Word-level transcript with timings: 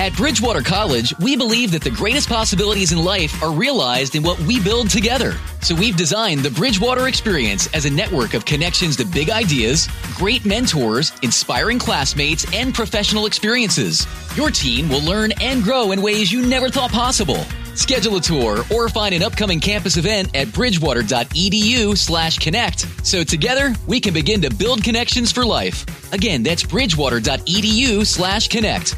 At 0.00 0.16
Bridgewater 0.16 0.62
College, 0.62 1.12
we 1.18 1.36
believe 1.36 1.72
that 1.72 1.82
the 1.82 1.90
greatest 1.90 2.26
possibilities 2.26 2.90
in 2.90 3.04
life 3.04 3.42
are 3.42 3.52
realized 3.52 4.16
in 4.16 4.22
what 4.22 4.40
we 4.40 4.58
build 4.58 4.88
together. 4.88 5.34
So 5.60 5.74
we've 5.74 5.94
designed 5.94 6.40
the 6.40 6.50
Bridgewater 6.50 7.06
Experience 7.06 7.68
as 7.74 7.84
a 7.84 7.90
network 7.90 8.32
of 8.32 8.46
connections 8.46 8.96
to 8.96 9.04
big 9.04 9.28
ideas, 9.28 9.90
great 10.16 10.46
mentors, 10.46 11.12
inspiring 11.20 11.78
classmates, 11.78 12.46
and 12.54 12.72
professional 12.72 13.26
experiences. 13.26 14.06
Your 14.36 14.50
team 14.50 14.88
will 14.88 15.02
learn 15.02 15.32
and 15.42 15.62
grow 15.62 15.92
in 15.92 16.00
ways 16.00 16.32
you 16.32 16.46
never 16.46 16.70
thought 16.70 16.92
possible. 16.92 17.44
Schedule 17.74 18.16
a 18.16 18.22
tour 18.22 18.64
or 18.72 18.88
find 18.88 19.14
an 19.14 19.22
upcoming 19.22 19.60
campus 19.60 19.98
event 19.98 20.34
at 20.34 20.46
bridgewater.edu 20.48 21.94
slash 21.98 22.38
connect. 22.38 22.86
So 23.06 23.22
together 23.22 23.74
we 23.86 24.00
can 24.00 24.14
begin 24.14 24.40
to 24.40 24.48
build 24.48 24.82
connections 24.82 25.30
for 25.30 25.44
life. 25.44 25.84
Again, 26.14 26.42
that's 26.42 26.62
bridgewater.edu 26.62 28.06
slash 28.06 28.48
connect. 28.48 28.96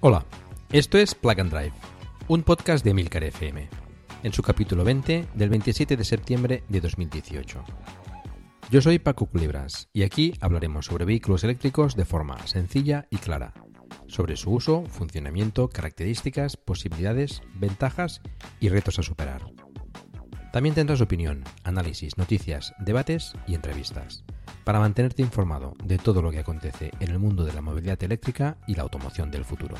Hola, 0.00 0.24
esto 0.70 0.96
es 0.96 1.16
Plug 1.16 1.40
and 1.40 1.50
Drive, 1.50 1.72
un 2.28 2.44
podcast 2.44 2.84
de 2.84 2.94
Milcar 2.94 3.24
FM, 3.24 3.68
en 4.22 4.32
su 4.32 4.44
capítulo 4.44 4.84
20 4.84 5.26
del 5.34 5.48
27 5.48 5.96
de 5.96 6.04
septiembre 6.04 6.62
de 6.68 6.80
2018. 6.80 7.64
Yo 8.70 8.80
soy 8.80 9.00
Paco 9.00 9.26
Culebras 9.26 9.88
y 9.92 10.04
aquí 10.04 10.34
hablaremos 10.40 10.86
sobre 10.86 11.04
vehículos 11.04 11.42
eléctricos 11.42 11.96
de 11.96 12.04
forma 12.04 12.38
sencilla 12.46 13.08
y 13.10 13.16
clara, 13.16 13.54
sobre 14.06 14.36
su 14.36 14.52
uso, 14.52 14.84
funcionamiento, 14.86 15.68
características, 15.68 16.56
posibilidades, 16.56 17.42
ventajas 17.54 18.20
y 18.60 18.68
retos 18.68 19.00
a 19.00 19.02
superar. 19.02 19.50
También 20.52 20.76
tendrás 20.76 21.00
opinión, 21.00 21.42
análisis, 21.64 22.16
noticias, 22.16 22.72
debates 22.78 23.32
y 23.48 23.56
entrevistas 23.56 24.22
para 24.64 24.80
mantenerte 24.80 25.22
informado 25.22 25.74
de 25.82 25.98
todo 25.98 26.22
lo 26.22 26.30
que 26.30 26.40
acontece 26.40 26.90
en 27.00 27.10
el 27.10 27.18
mundo 27.18 27.44
de 27.44 27.52
la 27.52 27.60
movilidad 27.60 28.02
eléctrica 28.02 28.56
y 28.66 28.74
la 28.74 28.82
automoción 28.82 29.30
del 29.30 29.44
futuro. 29.44 29.76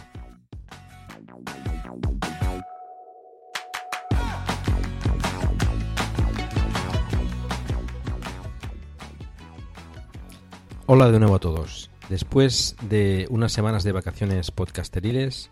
Hola 10.86 11.10
de 11.10 11.18
nuevo 11.18 11.34
a 11.34 11.38
todos. 11.38 11.90
Después 12.08 12.74
de 12.80 13.26
unas 13.28 13.52
semanas 13.52 13.84
de 13.84 13.92
vacaciones 13.92 14.50
podcasteriles, 14.50 15.50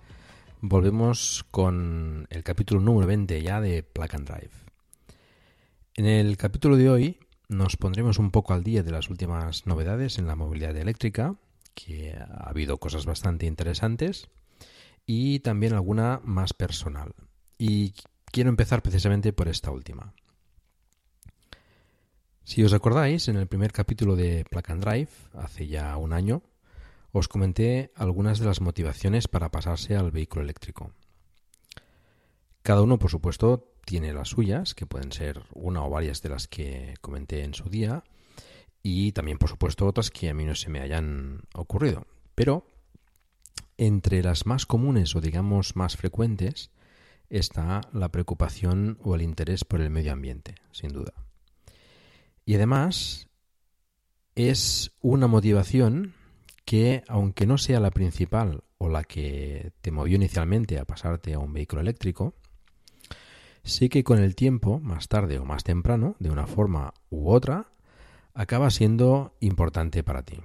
volvemos 0.62 1.45
con 1.51 2.27
el 2.30 2.42
capítulo 2.42 2.80
número 2.80 3.06
20 3.06 3.42
ya 3.42 3.61
de 3.61 3.83
Plug 3.83 4.14
and 4.14 4.27
Drive. 4.27 4.51
En 5.95 6.06
el 6.06 6.39
capítulo 6.39 6.77
de 6.78 6.89
hoy 6.89 7.19
nos 7.48 7.77
pondremos 7.77 8.19
un 8.19 8.30
poco 8.30 8.55
al 8.55 8.64
día 8.64 8.83
de 8.83 8.91
las 8.91 9.11
últimas 9.11 9.66
novedades 9.66 10.19
en 10.19 10.27
la 10.27 10.36
movilidad 10.36 10.77
eléctrica, 10.77 11.36
que 11.75 12.14
ha 12.14 12.48
habido 12.48 12.78
cosas 12.78 13.06
bastante 13.06 13.47
interesantes, 13.47 14.28
y 15.06 15.41
también 15.41 15.74
alguna 15.74 16.20
más 16.24 16.52
personal. 16.52 17.14
Y 17.58 17.94
quiero 18.27 18.50
empezar 18.50 18.83
precisamente 18.83 19.33
por 19.33 19.48
esta 19.48 19.70
última. 19.70 20.14
Si 22.44 22.62
os 22.62 22.72
acordáis, 22.72 23.28
en 23.28 23.36
el 23.36 23.47
primer 23.48 23.72
capítulo 23.72 24.14
de 24.14 24.44
Plug 24.48 24.64
and 24.69 24.84
Drive, 24.84 25.11
hace 25.34 25.67
ya 25.67 25.97
un 25.97 26.12
año, 26.12 26.42
os 27.12 27.28
comenté 27.28 27.92
algunas 27.94 28.39
de 28.39 28.47
las 28.47 28.61
motivaciones 28.61 29.27
para 29.27 29.50
pasarse 29.50 29.97
al 29.97 30.11
vehículo 30.11 30.42
eléctrico. 30.42 30.92
Cada 32.62 32.83
uno, 32.83 32.98
por 32.98 33.11
supuesto, 33.11 33.73
tiene 33.86 34.13
las 34.13 34.29
suyas, 34.29 34.74
que 34.74 34.85
pueden 34.85 35.13
ser 35.13 35.42
una 35.55 35.83
o 35.83 35.89
varias 35.89 36.20
de 36.20 36.29
las 36.29 36.48
que 36.48 36.95
comenté 37.01 37.45
en 37.45 37.55
su 37.55 37.70
día, 37.70 38.05
y 38.83 39.13
también, 39.13 39.39
por 39.39 39.48
supuesto, 39.48 39.86
otras 39.86 40.11
que 40.11 40.29
a 40.29 40.35
mí 40.35 40.45
no 40.45 40.55
se 40.55 40.69
me 40.69 40.80
hayan 40.80 41.41
ocurrido. 41.55 42.07
Pero 42.35 42.67
entre 43.79 44.23
las 44.23 44.45
más 44.45 44.67
comunes 44.67 45.14
o 45.14 45.20
digamos 45.20 45.77
más 45.77 45.97
frecuentes 45.97 46.70
está 47.30 47.80
la 47.92 48.11
preocupación 48.11 48.98
o 49.02 49.14
el 49.14 49.23
interés 49.23 49.64
por 49.64 49.80
el 49.80 49.91
medio 49.91 50.13
ambiente, 50.13 50.57
sin 50.73 50.92
duda. 50.92 51.13
Y 52.45 52.55
además 52.55 53.29
es 54.35 54.92
una 55.01 55.27
motivación 55.27 56.14
que, 56.64 57.05
aunque 57.08 57.47
no 57.47 57.58
sea 57.58 57.80
la 57.80 57.91
principal 57.91 58.64
o 58.79 58.89
la 58.89 59.05
que 59.05 59.73
te 59.80 59.92
movió 59.92 60.17
inicialmente 60.17 60.79
a 60.79 60.85
pasarte 60.85 61.35
a 61.35 61.39
un 61.39 61.53
vehículo 61.53 61.83
eléctrico, 61.83 62.35
sí 63.67 63.89
que 63.89 64.05
con 64.05 64.19
el 64.19 64.35
tiempo, 64.35 64.81
más 64.81 65.09
tarde 65.09 65.39
o 65.39 65.45
más 65.45 65.65
temprano, 65.65 66.17
de 66.19 66.31
una 66.31 66.47
forma 66.47 66.95
u 67.11 67.31
otra, 67.31 67.73
acaba 68.33 68.71
siendo 68.71 69.35
importante 69.41 70.03
para 70.03 70.23
ti. 70.23 70.41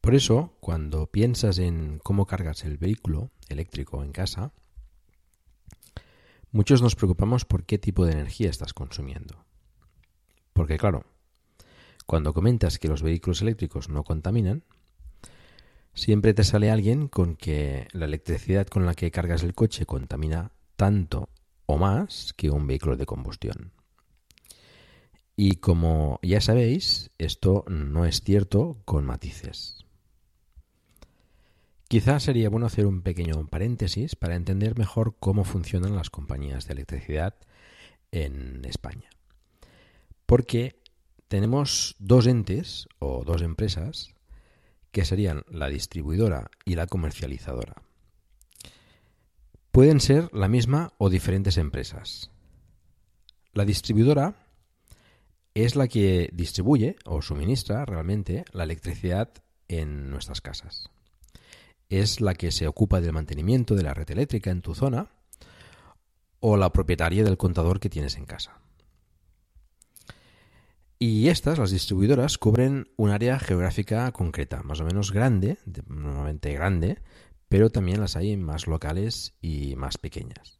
Por 0.00 0.14
eso, 0.14 0.52
cuando 0.60 1.06
piensas 1.06 1.58
en 1.58 1.98
cómo 2.02 2.26
cargas 2.26 2.64
el 2.64 2.76
vehículo 2.76 3.30
eléctrico 3.48 4.02
en 4.02 4.12
casa, 4.12 4.52
muchos 6.52 6.82
nos 6.82 6.94
preocupamos 6.94 7.46
por 7.46 7.64
qué 7.64 7.78
tipo 7.78 8.04
de 8.04 8.12
energía 8.12 8.50
estás 8.50 8.74
consumiendo. 8.74 9.44
Porque 10.52 10.76
claro, 10.76 11.04
cuando 12.04 12.34
comentas 12.34 12.78
que 12.78 12.88
los 12.88 13.02
vehículos 13.02 13.40
eléctricos 13.40 13.88
no 13.88 14.04
contaminan, 14.04 14.62
siempre 15.94 16.34
te 16.34 16.44
sale 16.44 16.70
alguien 16.70 17.08
con 17.08 17.34
que 17.34 17.88
la 17.92 18.04
electricidad 18.04 18.66
con 18.66 18.84
la 18.84 18.94
que 18.94 19.10
cargas 19.10 19.42
el 19.42 19.54
coche 19.54 19.86
contamina 19.86 20.52
tanto 20.76 21.28
o 21.66 21.78
más 21.78 22.32
que 22.34 22.50
un 22.50 22.66
vehículo 22.66 22.96
de 22.96 23.06
combustión. 23.06 23.72
Y 25.36 25.56
como 25.56 26.20
ya 26.22 26.40
sabéis, 26.40 27.10
esto 27.18 27.64
no 27.68 28.04
es 28.04 28.20
cierto 28.20 28.80
con 28.84 29.04
matices. 29.04 29.84
Quizás 31.88 32.22
sería 32.22 32.48
bueno 32.48 32.66
hacer 32.66 32.86
un 32.86 33.02
pequeño 33.02 33.46
paréntesis 33.48 34.16
para 34.16 34.36
entender 34.36 34.78
mejor 34.78 35.16
cómo 35.18 35.44
funcionan 35.44 35.96
las 35.96 36.10
compañías 36.10 36.66
de 36.66 36.74
electricidad 36.74 37.34
en 38.10 38.64
España. 38.64 39.10
Porque 40.26 40.80
tenemos 41.28 41.96
dos 41.98 42.26
entes 42.26 42.88
o 42.98 43.24
dos 43.24 43.42
empresas 43.42 44.14
que 44.92 45.04
serían 45.04 45.44
la 45.48 45.68
distribuidora 45.68 46.50
y 46.64 46.76
la 46.76 46.86
comercializadora 46.86 47.83
pueden 49.74 49.98
ser 49.98 50.32
la 50.32 50.46
misma 50.46 50.92
o 50.98 51.10
diferentes 51.10 51.58
empresas. 51.58 52.30
La 53.54 53.64
distribuidora 53.64 54.36
es 55.52 55.74
la 55.74 55.88
que 55.88 56.30
distribuye 56.32 56.94
o 57.04 57.20
suministra 57.22 57.84
realmente 57.84 58.44
la 58.52 58.62
electricidad 58.62 59.30
en 59.66 60.10
nuestras 60.10 60.40
casas. 60.40 60.90
Es 61.88 62.20
la 62.20 62.34
que 62.34 62.52
se 62.52 62.68
ocupa 62.68 63.00
del 63.00 63.14
mantenimiento 63.14 63.74
de 63.74 63.82
la 63.82 63.94
red 63.94 64.08
eléctrica 64.12 64.52
en 64.52 64.62
tu 64.62 64.76
zona 64.76 65.10
o 66.38 66.56
la 66.56 66.72
propietaria 66.72 67.24
del 67.24 67.36
contador 67.36 67.80
que 67.80 67.90
tienes 67.90 68.16
en 68.16 68.26
casa. 68.26 68.60
Y 71.00 71.30
estas, 71.30 71.58
las 71.58 71.72
distribuidoras, 71.72 72.38
cubren 72.38 72.92
un 72.96 73.10
área 73.10 73.40
geográfica 73.40 74.12
concreta, 74.12 74.62
más 74.62 74.78
o 74.80 74.84
menos 74.84 75.10
grande, 75.10 75.58
normalmente 75.88 76.52
grande, 76.52 76.98
pero 77.48 77.70
también 77.70 78.00
las 78.00 78.16
hay 78.16 78.36
más 78.36 78.66
locales 78.66 79.34
y 79.40 79.76
más 79.76 79.98
pequeñas. 79.98 80.58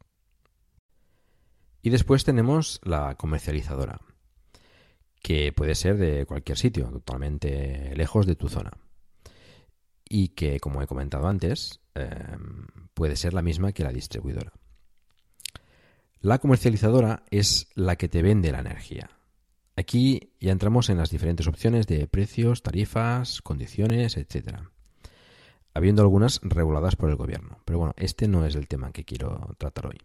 Y 1.81 1.89
después 1.89 2.23
tenemos 2.23 2.79
la 2.83 3.15
comercializadora, 3.15 4.01
que 5.21 5.53
puede 5.53 5.75
ser 5.75 5.97
de 5.97 6.25
cualquier 6.25 6.57
sitio, 6.57 6.87
totalmente 6.87 7.93
lejos 7.95 8.25
de 8.25 8.35
tu 8.35 8.49
zona. 8.49 8.71
Y 10.07 10.29
que, 10.29 10.59
como 10.59 10.81
he 10.81 10.87
comentado 10.87 11.27
antes, 11.27 11.81
em, 11.93 12.67
puede 12.93 13.15
ser 13.15 13.33
la 13.33 13.41
misma 13.41 13.71
que 13.71 13.83
la 13.83 13.91
distribuidora. 13.91 14.53
La 16.21 16.39
comercializadora 16.39 17.23
es 17.29 17.69
la 17.75 17.97
que 17.97 18.09
te 18.09 18.23
vende 18.23 18.51
la 18.51 18.59
energía. 18.59 19.11
Aquí 19.75 20.33
ya 20.39 20.51
entramos 20.51 20.89
en 20.89 20.97
las 20.97 21.11
diferentes 21.11 21.47
opciones 21.47 21.85
de 21.85 22.07
precios, 22.07 22.63
tarifas, 22.63 23.41
condiciones, 23.41 24.17
etcétera 24.17 24.71
habiendo 25.75 26.01
algunas 26.01 26.39
reguladas 26.41 26.95
por 26.95 27.09
el 27.09 27.17
gobierno. 27.17 27.59
Pero 27.65 27.77
bueno, 27.77 27.93
este 27.97 28.27
no 28.27 28.45
es 28.45 28.55
el 28.55 28.67
tema 28.67 28.91
que 28.91 29.03
quiero 29.03 29.53
tratar 29.57 29.87
hoy. 29.87 29.97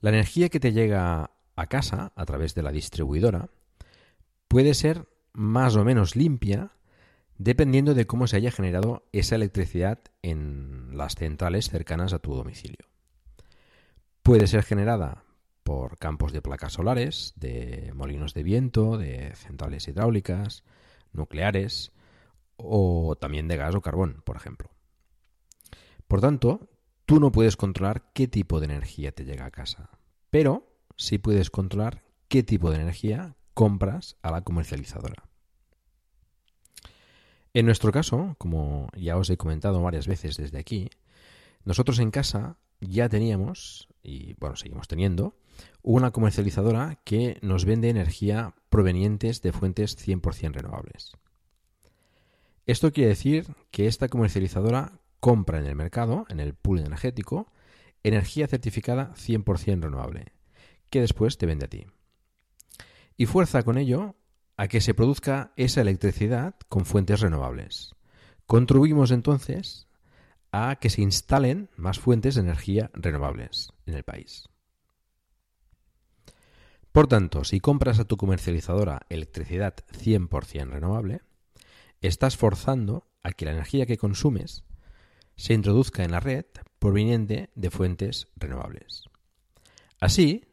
La 0.00 0.10
energía 0.10 0.48
que 0.48 0.60
te 0.60 0.72
llega 0.72 1.32
a 1.56 1.66
casa 1.66 2.12
a 2.14 2.24
través 2.24 2.54
de 2.54 2.62
la 2.62 2.70
distribuidora 2.70 3.50
puede 4.48 4.74
ser 4.74 5.08
más 5.32 5.74
o 5.74 5.84
menos 5.84 6.14
limpia 6.14 6.70
dependiendo 7.38 7.92
de 7.94 8.06
cómo 8.06 8.28
se 8.28 8.36
haya 8.36 8.52
generado 8.52 9.08
esa 9.10 9.34
electricidad 9.34 9.98
en 10.22 10.96
las 10.96 11.16
centrales 11.16 11.68
cercanas 11.68 12.12
a 12.12 12.20
tu 12.20 12.34
domicilio. 12.34 12.86
Puede 14.22 14.46
ser 14.46 14.62
generada 14.62 15.24
por 15.64 15.98
campos 15.98 16.32
de 16.32 16.40
placas 16.40 16.74
solares, 16.74 17.32
de 17.34 17.90
molinos 17.94 18.32
de 18.32 18.44
viento, 18.44 18.96
de 18.96 19.34
centrales 19.34 19.88
hidráulicas, 19.88 20.62
nucleares 21.12 21.93
o 22.56 23.16
también 23.16 23.48
de 23.48 23.56
gas 23.56 23.74
o 23.74 23.82
carbón, 23.82 24.22
por 24.24 24.36
ejemplo. 24.36 24.70
Por 26.08 26.20
tanto, 26.20 26.68
tú 27.06 27.20
no 27.20 27.32
puedes 27.32 27.56
controlar 27.56 28.12
qué 28.12 28.28
tipo 28.28 28.60
de 28.60 28.66
energía 28.66 29.12
te 29.12 29.24
llega 29.24 29.46
a 29.46 29.50
casa, 29.50 29.90
pero 30.30 30.74
sí 30.96 31.18
puedes 31.18 31.50
controlar 31.50 32.04
qué 32.28 32.42
tipo 32.42 32.70
de 32.70 32.80
energía 32.80 33.36
compras 33.54 34.16
a 34.22 34.30
la 34.30 34.42
comercializadora. 34.42 35.28
En 37.52 37.66
nuestro 37.66 37.92
caso, 37.92 38.34
como 38.38 38.88
ya 38.96 39.16
os 39.16 39.30
he 39.30 39.36
comentado 39.36 39.80
varias 39.80 40.08
veces 40.08 40.36
desde 40.36 40.58
aquí, 40.58 40.90
nosotros 41.64 42.00
en 42.00 42.10
casa 42.10 42.58
ya 42.80 43.08
teníamos, 43.08 43.88
y 44.02 44.34
bueno, 44.34 44.56
seguimos 44.56 44.88
teniendo, 44.88 45.36
una 45.82 46.10
comercializadora 46.10 47.00
que 47.04 47.38
nos 47.42 47.64
vende 47.64 47.88
energía 47.88 48.54
provenientes 48.70 49.40
de 49.40 49.52
fuentes 49.52 49.96
100% 49.96 50.52
renovables. 50.52 51.12
Esto 52.66 52.92
quiere 52.92 53.10
decir 53.10 53.46
que 53.70 53.86
esta 53.86 54.08
comercializadora 54.08 55.00
compra 55.20 55.58
en 55.58 55.66
el 55.66 55.76
mercado, 55.76 56.24
en 56.28 56.40
el 56.40 56.54
pool 56.54 56.80
energético, 56.80 57.52
energía 58.02 58.46
certificada 58.46 59.12
100% 59.14 59.82
renovable, 59.82 60.32
que 60.90 61.00
después 61.00 61.38
te 61.38 61.46
vende 61.46 61.66
a 61.66 61.70
ti. 61.70 61.86
Y 63.16 63.26
fuerza 63.26 63.62
con 63.62 63.78
ello 63.78 64.16
a 64.56 64.68
que 64.68 64.80
se 64.80 64.94
produzca 64.94 65.52
esa 65.56 65.80
electricidad 65.80 66.54
con 66.68 66.84
fuentes 66.84 67.20
renovables. 67.20 67.94
Contribuimos 68.46 69.10
entonces 69.10 69.88
a 70.52 70.76
que 70.76 70.90
se 70.90 71.02
instalen 71.02 71.70
más 71.76 71.98
fuentes 71.98 72.34
de 72.34 72.42
energía 72.42 72.90
renovables 72.94 73.72
en 73.86 73.94
el 73.94 74.04
país. 74.04 74.48
Por 76.92 77.08
tanto, 77.08 77.42
si 77.42 77.58
compras 77.58 77.98
a 77.98 78.04
tu 78.04 78.16
comercializadora 78.16 79.06
electricidad 79.08 79.74
100% 79.92 80.70
renovable, 80.70 81.22
estás 82.00 82.36
forzando 82.36 83.06
a 83.22 83.32
que 83.32 83.44
la 83.44 83.52
energía 83.52 83.86
que 83.86 83.96
consumes 83.96 84.64
se 85.36 85.54
introduzca 85.54 86.04
en 86.04 86.12
la 86.12 86.20
red 86.20 86.44
proveniente 86.78 87.50
de 87.54 87.70
fuentes 87.70 88.28
renovables. 88.36 89.04
Así, 90.00 90.44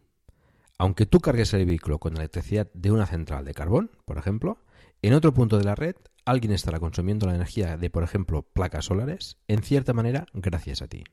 aunque 0.77 1.05
tú 1.05 1.19
cargues 1.19 1.53
el 1.53 1.65
vehículo 1.65 1.99
con 1.99 2.17
electricidad 2.17 2.71
de 2.73 2.91
una 2.91 3.05
central 3.05 3.45
de 3.45 3.53
carbón, 3.53 3.91
por 4.05 4.17
ejemplo, 4.17 4.63
en 5.01 5.13
otro 5.13 5.33
punto 5.33 5.57
de 5.57 5.65
la 5.65 5.75
red 5.75 5.95
alguien 6.25 6.53
estará 6.53 6.79
consumiendo 6.79 7.27
la 7.27 7.35
energía 7.35 7.77
de, 7.77 7.89
por 7.89 8.03
ejemplo, 8.03 8.43
placas 8.43 8.85
solares, 8.85 9.37
en 9.47 9.63
cierta 9.63 9.93
manera 9.93 10.25
gracias 10.33 10.81
a 10.81 10.87
ti. 10.87 11.03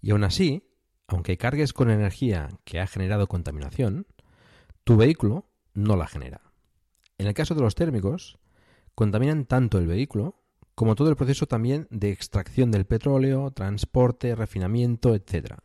Y 0.00 0.10
aún 0.10 0.24
así, 0.24 0.68
aunque 1.06 1.38
cargues 1.38 1.72
con 1.72 1.90
energía 1.90 2.48
que 2.64 2.80
ha 2.80 2.86
generado 2.86 3.28
contaminación, 3.28 4.06
tu 4.84 4.96
vehículo 4.96 5.48
no 5.74 5.96
la 5.96 6.06
genera. 6.06 6.51
En 7.22 7.28
el 7.28 7.34
caso 7.34 7.54
de 7.54 7.60
los 7.60 7.76
térmicos, 7.76 8.36
contaminan 8.96 9.44
tanto 9.44 9.78
el 9.78 9.86
vehículo 9.86 10.42
como 10.74 10.96
todo 10.96 11.08
el 11.08 11.14
proceso 11.14 11.46
también 11.46 11.86
de 11.88 12.10
extracción 12.10 12.72
del 12.72 12.84
petróleo, 12.84 13.52
transporte, 13.52 14.34
refinamiento, 14.34 15.14
etc. 15.14 15.58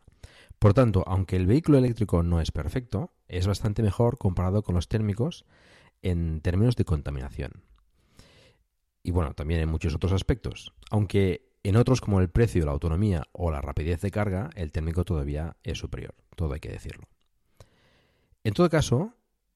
Por 0.60 0.76
tanto, 0.76 1.04
aunque 1.08 1.36
el 1.36 1.48
vehículo 1.48 1.80
eléctrico 1.80 2.22
no 2.22 2.42
es 2.42 2.52
perfecto, 2.52 3.12
es 3.28 3.48
bastante 3.48 3.82
mejor 3.82 4.20
comparado 4.20 4.62
con 4.62 4.76
los 4.76 4.88
térmicos 4.88 5.46
en 6.04 6.42
términos 6.42 6.76
de 6.76 6.86
contaminación. 6.86 7.64
Y 9.02 9.10
bueno, 9.10 9.34
también 9.34 9.60
en 9.60 9.70
muchos 9.70 9.96
otros 9.96 10.14
aspectos. 10.14 10.76
Aunque 10.92 11.50
en 11.64 11.76
otros 11.76 12.02
como 12.02 12.22
el 12.22 12.30
precio, 12.30 12.66
la 12.66 12.72
autonomía 12.72 13.24
o 13.32 13.50
la 13.50 13.62
rapidez 13.62 14.00
de 14.02 14.12
carga, 14.12 14.52
el 14.54 14.72
térmico 14.72 15.06
todavía 15.06 15.58
es 15.64 15.80
superior. 15.80 16.14
Todo 16.36 16.54
hay 16.54 16.60
que 16.60 16.70
decirlo. 16.70 17.08
En 18.44 18.54
todo 18.54 18.70
caso, 18.70 19.16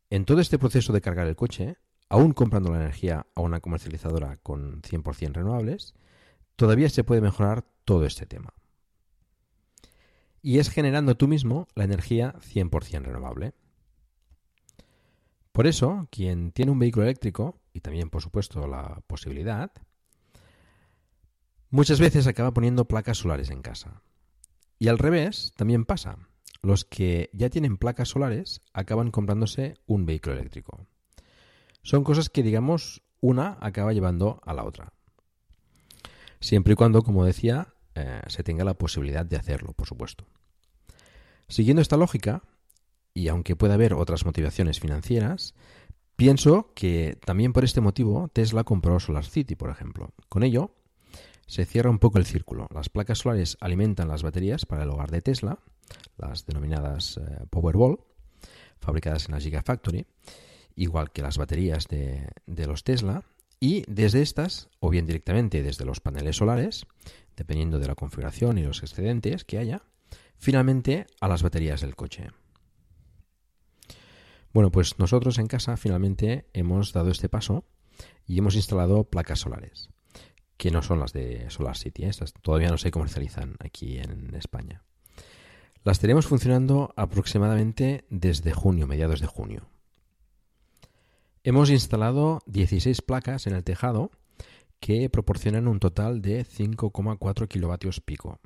en 0.09 0.25
todo 0.25 0.42
este 0.42 0.57
proceso 0.57 0.92
de 0.94 1.01
cargar 1.01 1.27
el 1.27 1.36
coche, 1.38 1.77
aún 2.11 2.33
comprando 2.33 2.71
la 2.71 2.81
energía 2.81 3.25
a 3.35 3.41
una 3.41 3.59
comercializadora 3.59 4.37
con 4.37 4.81
100% 4.81 5.33
renovables, 5.33 5.95
todavía 6.55 6.89
se 6.89 7.03
puede 7.03 7.21
mejorar 7.21 7.65
todo 7.85 8.05
este 8.05 8.25
tema 8.25 8.53
y 10.41 10.59
es 10.59 10.69
generando 10.69 11.15
tú 11.15 11.27
mismo 11.27 11.67
la 11.75 11.83
energía 11.83 12.33
100% 12.39 13.03
renovable. 13.03 13.53
Por 15.51 15.67
eso, 15.67 16.07
quien 16.09 16.51
tiene 16.51 16.71
un 16.71 16.79
vehículo 16.79 17.05
eléctrico, 17.05 17.61
y 17.73 17.81
también 17.81 18.09
por 18.09 18.21
supuesto 18.21 18.67
la 18.67 19.01
posibilidad, 19.07 19.71
muchas 21.69 21.99
veces 21.99 22.27
acaba 22.27 22.53
poniendo 22.53 22.87
placas 22.87 23.17
solares 23.19 23.49
en 23.49 23.61
casa. 23.61 24.01
Y 24.79 24.87
al 24.87 24.97
revés, 24.97 25.53
también 25.55 25.85
pasa. 25.85 26.17
Los 26.63 26.85
que 26.85 27.29
ya 27.33 27.49
tienen 27.49 27.77
placas 27.77 28.09
solares 28.09 28.61
acaban 28.73 29.11
comprándose 29.11 29.75
un 29.85 30.05
vehículo 30.05 30.35
eléctrico. 30.37 30.87
Son 31.83 32.03
cosas 32.03 32.29
que, 32.29 32.43
digamos, 32.43 33.01
una 33.19 33.57
acaba 33.61 33.93
llevando 33.93 34.41
a 34.45 34.53
la 34.53 34.63
otra. 34.63 34.93
Siempre 36.39 36.73
y 36.73 36.75
cuando, 36.75 37.03
como 37.03 37.25
decía, 37.25 37.73
eh, 37.95 38.21
se 38.27 38.43
tenga 38.43 38.63
la 38.63 38.73
posibilidad 38.73 39.25
de 39.25 39.37
hacerlo, 39.37 39.73
por 39.73 39.87
supuesto. 39.87 40.25
Siguiendo 41.47 41.81
esta 41.81 41.97
lógica, 41.97 42.43
y 43.13 43.27
aunque 43.27 43.55
pueda 43.55 43.75
haber 43.75 43.93
otras 43.93 44.25
motivaciones 44.25 44.79
financieras, 44.79 45.53
pienso 46.15 46.71
que 46.73 47.17
también 47.25 47.53
por 47.53 47.63
este 47.63 47.81
motivo 47.81 48.29
Tesla 48.31 48.63
compró 48.63 48.99
SolarCity, 48.99 49.55
por 49.55 49.69
ejemplo. 49.69 50.13
Con 50.29 50.43
ello, 50.43 50.73
se 51.45 51.65
cierra 51.65 51.89
un 51.89 51.99
poco 51.99 52.17
el 52.17 52.25
círculo. 52.25 52.67
Las 52.73 52.89
placas 52.89 53.19
solares 53.19 53.57
alimentan 53.59 54.07
las 54.07 54.23
baterías 54.23 54.65
para 54.65 54.83
el 54.83 54.89
hogar 54.89 55.11
de 55.11 55.21
Tesla, 55.21 55.59
las 56.17 56.45
denominadas 56.45 57.17
eh, 57.17 57.45
Powerball, 57.49 57.99
fabricadas 58.79 59.25
en 59.25 59.33
la 59.33 59.41
Gigafactory, 59.41 60.05
igual 60.75 61.12
que 61.12 61.21
las 61.21 61.38
baterías 61.38 61.88
de, 61.88 62.27
los 62.45 62.83
Tesla, 62.83 63.23
y 63.59 63.83
desde 63.88 64.21
estas, 64.21 64.69
o 64.79 64.89
bien 64.89 65.06
directamente 65.06 65.63
desde 65.63 65.85
los 65.85 66.00
paneles 66.00 66.38
solares, 66.38 66.85
dependiendo 67.35 67.79
de 67.79 67.88
la 67.88 67.95
configuración 67.95 68.57
y 68.57 68.63
los 68.63 68.83
excedentes 68.83 69.45
que 69.45 69.57
haya, 69.57 69.83
finalmente 70.38 71.06
a 71.19 71.27
las 71.27 71.44
baterías 71.44 71.81
del 71.81 71.95
coche. 71.95 72.29
Bueno, 74.53 74.71
pues 74.71 75.00
nosotros 75.00 75.38
en 75.38 75.47
casa 75.47 75.77
finalmente 75.77 76.50
hemos 76.53 76.91
dado 76.91 77.12
este 77.12 77.29
paso 77.29 77.63
y 78.25 78.39
hemos 78.39 78.56
instalado 78.56 79.06
placas 79.06 79.39
solares, 79.39 79.89
que 80.57 80.71
no 80.71 80.81
son 80.81 81.00
las 81.00 81.13
de 81.13 81.50
Solar 81.50 81.77
City, 81.77 82.03
¿eh? 82.03 82.09
estas 82.09 82.33
todavía 82.33 82.69
no 82.69 82.77
se 82.77 82.91
comercializan 82.91 83.56
aquí 83.59 83.97
en 83.97 84.33
España. 84.35 84.83
Las 85.83 86.00
tenemos 86.00 86.27
funcionando 86.27 86.94
aproximadamente 86.95 88.06
desde 88.09 88.51
junio, 88.51 88.85
mediados 88.85 89.19
de 89.19 89.27
junio. 89.27 89.67
Hemos 91.43 91.71
instalado 91.71 92.43
16 92.45 93.01
placas 93.01 93.48
en 93.48 93.55
el 93.55 93.63
tejado 93.63 94.12
que 94.79 95.10
proporcionan 95.10 95.67
un 95.67 95.79
total 95.79 96.21
de 96.21 96.45
5,4 96.45 97.48
kilovatios 97.48 98.00
pico. 98.00 98.39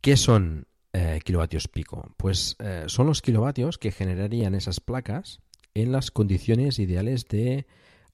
¿Qué 0.00 0.16
son 0.16 0.66
eh, 0.92 1.20
kilovatios 1.24 1.68
pico? 1.68 2.12
Pues 2.16 2.56
eh, 2.58 2.84
son 2.88 3.06
los 3.06 3.22
kilovatios 3.22 3.78
que 3.78 3.92
generarían 3.92 4.56
esas 4.56 4.80
placas 4.80 5.40
en 5.74 5.92
las 5.92 6.10
condiciones 6.10 6.80
ideales 6.80 7.28
de 7.28 7.66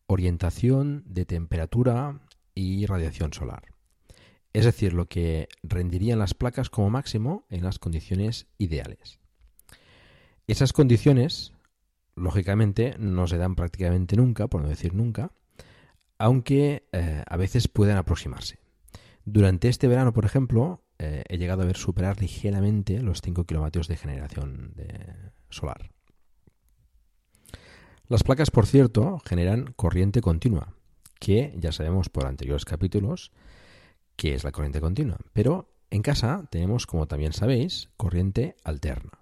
orientación, 0.06 1.02
de 1.06 1.24
temperatura 1.24 2.20
y 2.54 2.84
radiación 2.84 3.32
solar. 3.32 3.62
Es 4.52 4.66
decir, 4.66 4.92
lo 4.92 5.06
que 5.06 5.48
rendirían 5.62 6.18
las 6.18 6.34
placas 6.34 6.68
como 6.68 6.90
máximo 6.90 7.46
en 7.48 7.64
las 7.64 7.78
condiciones 7.78 8.46
ideales. 8.58 9.20
Esas 10.46 10.74
condiciones 10.74 11.54
lógicamente 12.20 12.94
no 12.98 13.26
se 13.26 13.38
dan 13.38 13.54
prácticamente 13.54 14.16
nunca, 14.16 14.48
por 14.48 14.62
no 14.62 14.68
decir 14.68 14.94
nunca, 14.94 15.32
aunque 16.18 16.88
eh, 16.92 17.24
a 17.26 17.36
veces 17.36 17.68
pueden 17.68 17.96
aproximarse. 17.96 18.58
Durante 19.24 19.68
este 19.68 19.88
verano, 19.88 20.12
por 20.12 20.24
ejemplo, 20.24 20.82
eh, 20.98 21.24
he 21.28 21.38
llegado 21.38 21.62
a 21.62 21.66
ver 21.66 21.76
superar 21.76 22.20
ligeramente 22.20 23.00
los 23.00 23.20
5 23.22 23.44
kilovatios 23.44 23.88
de 23.88 23.96
generación 23.96 24.74
de 24.74 25.32
solar. 25.48 25.90
Las 28.08 28.22
placas, 28.22 28.50
por 28.50 28.66
cierto, 28.66 29.20
generan 29.24 29.72
corriente 29.76 30.20
continua, 30.20 30.74
que 31.18 31.54
ya 31.56 31.72
sabemos 31.72 32.08
por 32.08 32.26
anteriores 32.26 32.64
capítulos 32.64 33.32
que 34.16 34.34
es 34.34 34.44
la 34.44 34.52
corriente 34.52 34.82
continua. 34.82 35.16
Pero 35.32 35.72
en 35.88 36.02
casa 36.02 36.46
tenemos, 36.50 36.86
como 36.86 37.06
también 37.06 37.32
sabéis, 37.32 37.88
corriente 37.96 38.56
alterna. 38.64 39.19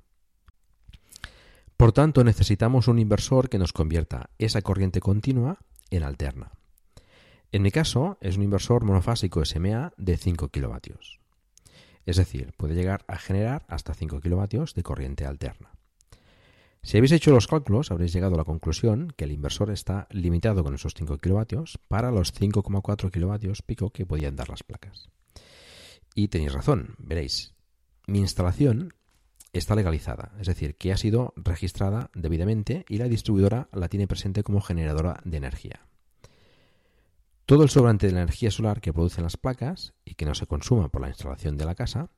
Por 1.79 1.93
tanto, 1.93 2.25
necesitamos 2.25 2.89
un 2.89 2.99
inversor 2.99 3.49
que 3.49 3.57
nos 3.57 3.73
convierta 3.73 4.31
esa 4.37 4.63
corriente 4.63 4.99
continua 4.99 5.61
en 5.91 6.03
alterna. 6.03 6.51
En 7.53 7.63
mi 7.63 7.71
caso, 7.71 8.19
es 8.21 8.37
un 8.37 8.43
inversor 8.43 8.85
monofásico 8.85 9.45
SMA 9.45 9.93
de 9.97 10.17
5 10.17 10.49
kilovatios. 10.49 11.21
Es 12.05 12.17
decir, 12.17 12.53
puede 12.57 12.75
llegar 12.75 13.05
a 13.07 13.17
generar 13.17 13.65
hasta 13.69 13.95
5 13.95 14.21
kilovatios 14.21 14.75
de 14.75 14.83
corriente 14.83 15.25
alterna. 15.25 15.71
Si 16.83 16.97
habéis 16.97 17.13
hecho 17.13 17.31
los 17.31 17.47
cálculos, 17.47 17.93
habréis 17.93 18.13
llegado 18.13 18.35
a 18.35 18.39
la 18.39 18.45
conclusión 18.45 19.15
que 19.17 19.27
el 19.27 19.33
inversor 19.33 19.71
está 19.71 20.09
limitado 20.11 20.65
con 20.65 20.75
esos 20.75 20.95
5 20.95 21.19
kilovatios 21.19 21.79
para 21.87 22.11
los 22.11 22.35
5,4 22.35 23.13
kilovatios 23.13 23.63
pico 23.63 23.91
que 23.91 24.05
podían 24.05 24.35
dar 24.35 24.49
las 24.49 24.65
placas. 24.65 25.11
Y 26.13 26.27
tenéis 26.27 26.55
razón, 26.55 26.97
veréis. 26.99 27.55
mi 28.09 28.19
instalación 28.19 28.95
está 29.53 29.75
legalizada, 29.75 30.33
es 30.41 30.47
decir, 30.47 30.77
que 30.77 30.93
ha 30.93 30.97
sido 30.97 31.33
registrada 31.37 32.11
debidamente 32.15 32.85
y 32.89 32.99
la 32.99 33.09
distribuidora 33.09 33.69
la 33.73 33.89
tiene 33.89 34.07
presente 34.07 34.43
como 34.43 34.61
generadora 34.61 35.21
de 35.25 35.37
energía. 35.37 35.87
Todo 37.47 37.63
el 37.63 37.71
sobrante 37.71 38.07
de 38.07 38.13
la 38.13 38.23
energía 38.23 38.51
solar 38.51 38.81
que 38.81 38.93
producen 38.93 39.25
las 39.25 39.39
placas 39.39 39.95
y 40.05 40.15
que 40.15 40.27
no 40.27 40.35
se 40.35 40.47
consuma 40.47 40.91
por 40.91 41.01
la 41.01 41.09
instalación 41.09 41.57
de 41.57 41.65
la 41.65 41.75
casa 41.75 42.11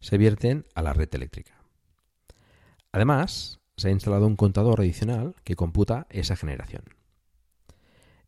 se 0.00 0.18
vierten 0.18 0.66
a 0.74 0.82
la 0.82 0.92
red 0.92 1.08
eléctrica. 1.14 1.62
Además, 2.90 3.60
se 3.76 3.88
ha 3.88 3.92
instalado 3.92 4.26
un 4.26 4.36
contador 4.36 4.80
adicional 4.80 5.36
que 5.44 5.56
computa 5.56 6.06
esa 6.10 6.36
generación. 6.36 6.82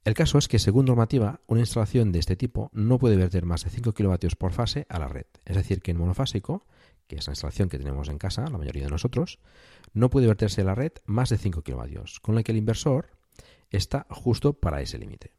El 0.05 0.15
caso 0.15 0.38
es 0.38 0.47
que, 0.47 0.61
según 0.61 0.87
normativa, 0.87 1.41
una 1.49 1.61
instalación 1.61 2.12
de 2.12 2.21
este 2.21 2.37
tipo 2.37 2.71
no 2.73 2.99
puede 2.99 3.17
verter 3.17 3.45
más 3.45 3.65
de 3.65 3.71
5 3.71 3.93
kilovatios 3.93 4.37
por 4.37 4.53
fase 4.53 4.87
a 4.88 5.00
la 5.00 5.09
red. 5.09 5.26
Es 5.45 5.57
decir, 5.57 5.83
que 5.83 5.91
en 5.91 5.99
monofásico, 5.99 6.65
que 7.06 7.16
es 7.16 7.26
la 7.26 7.32
instalación 7.32 7.68
que 7.68 7.78
tenemos 7.78 8.08
en 8.08 8.18
casa, 8.18 8.46
la 8.50 8.58
mayoría 8.58 8.84
de 8.84 8.90
nosotros, 8.90 9.38
no 9.92 10.10
puede 10.10 10.26
verterse 10.26 10.64
la 10.64 10.75
red 10.75 10.92
más 11.06 11.30
de 11.30 11.38
5 11.38 11.62
kilovatios, 11.62 12.20
con 12.20 12.34
lo 12.34 12.42
que 12.42 12.52
el 12.52 12.58
inversor 12.58 13.10
está 13.70 14.06
justo 14.10 14.52
para 14.54 14.80
ese 14.80 14.98
límite. 14.98 15.32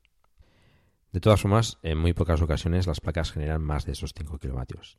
De 1.12 1.20
todas 1.20 1.42
formas, 1.42 1.78
en 1.84 1.98
muy 1.98 2.14
pocas 2.14 2.42
ocasiones 2.42 2.88
las 2.88 3.00
placas 3.00 3.32
generan 3.32 3.62
más 3.62 3.86
de 3.86 3.94
esos 3.94 4.14
5 4.16 4.38
kilovatios. 4.40 4.98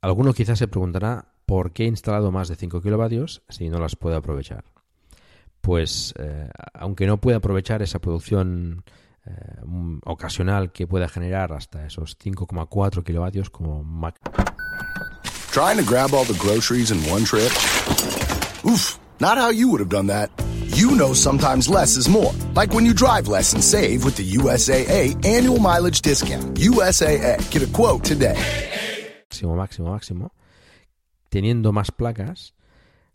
Alguno 0.00 0.32
quizás 0.32 0.58
se 0.58 0.68
preguntará 0.68 1.34
por 1.46 1.72
qué 1.72 1.84
he 1.84 1.88
instalado 1.88 2.30
más 2.32 2.48
de 2.48 2.56
5 2.56 2.80
kilovatios 2.80 3.42
si 3.48 3.68
no 3.68 3.78
las 3.78 3.96
puedo 3.96 4.16
aprovechar 4.16 4.64
pues 5.60 6.14
eh, 6.18 6.48
aunque 6.74 7.06
no 7.06 7.20
pueda 7.20 7.38
aprovechar 7.38 7.82
esa 7.82 7.98
producción 7.98 8.84
eh, 9.26 9.32
ocasional 10.04 10.72
que 10.72 10.86
pueda 10.86 11.08
generar 11.08 11.52
hasta 11.52 11.86
esos 11.86 12.18
5,4 12.18 13.04
kilovatios 13.04 13.50
como 13.50 13.84
Mac. 13.84 14.18
Trying 15.50 15.78
to 15.78 15.82
grab 15.82 16.14
all 16.14 16.22
the 16.24 16.38
groceries 16.38 16.92
in 16.92 16.98
one 17.10 17.24
trip? 17.24 17.50
Oof, 18.64 19.00
not 19.18 19.36
how 19.36 19.50
you 19.50 19.68
would 19.68 19.80
have 19.80 19.88
done 19.88 20.06
that. 20.06 20.30
You 20.76 20.92
know 20.92 21.12
sometimes 21.12 21.68
less 21.68 21.96
is 21.96 22.08
more. 22.08 22.32
Like 22.54 22.72
when 22.72 22.86
you 22.86 22.94
drive 22.94 23.26
less 23.26 23.52
and 23.52 23.62
save 23.62 24.04
with 24.04 24.14
the 24.14 24.22
USAA 24.38 25.16
annual 25.26 25.58
mileage 25.58 26.02
discount. 26.02 26.54
USAA. 26.54 27.50
Get 27.50 27.62
a 27.64 27.66
quote 27.66 28.04
today. 28.04 28.38
Máximo, 29.28 29.56
máximo, 29.56 29.90
máximo. 29.90 30.30
Teniendo 31.30 31.72
más 31.72 31.90
placas, 31.90 32.54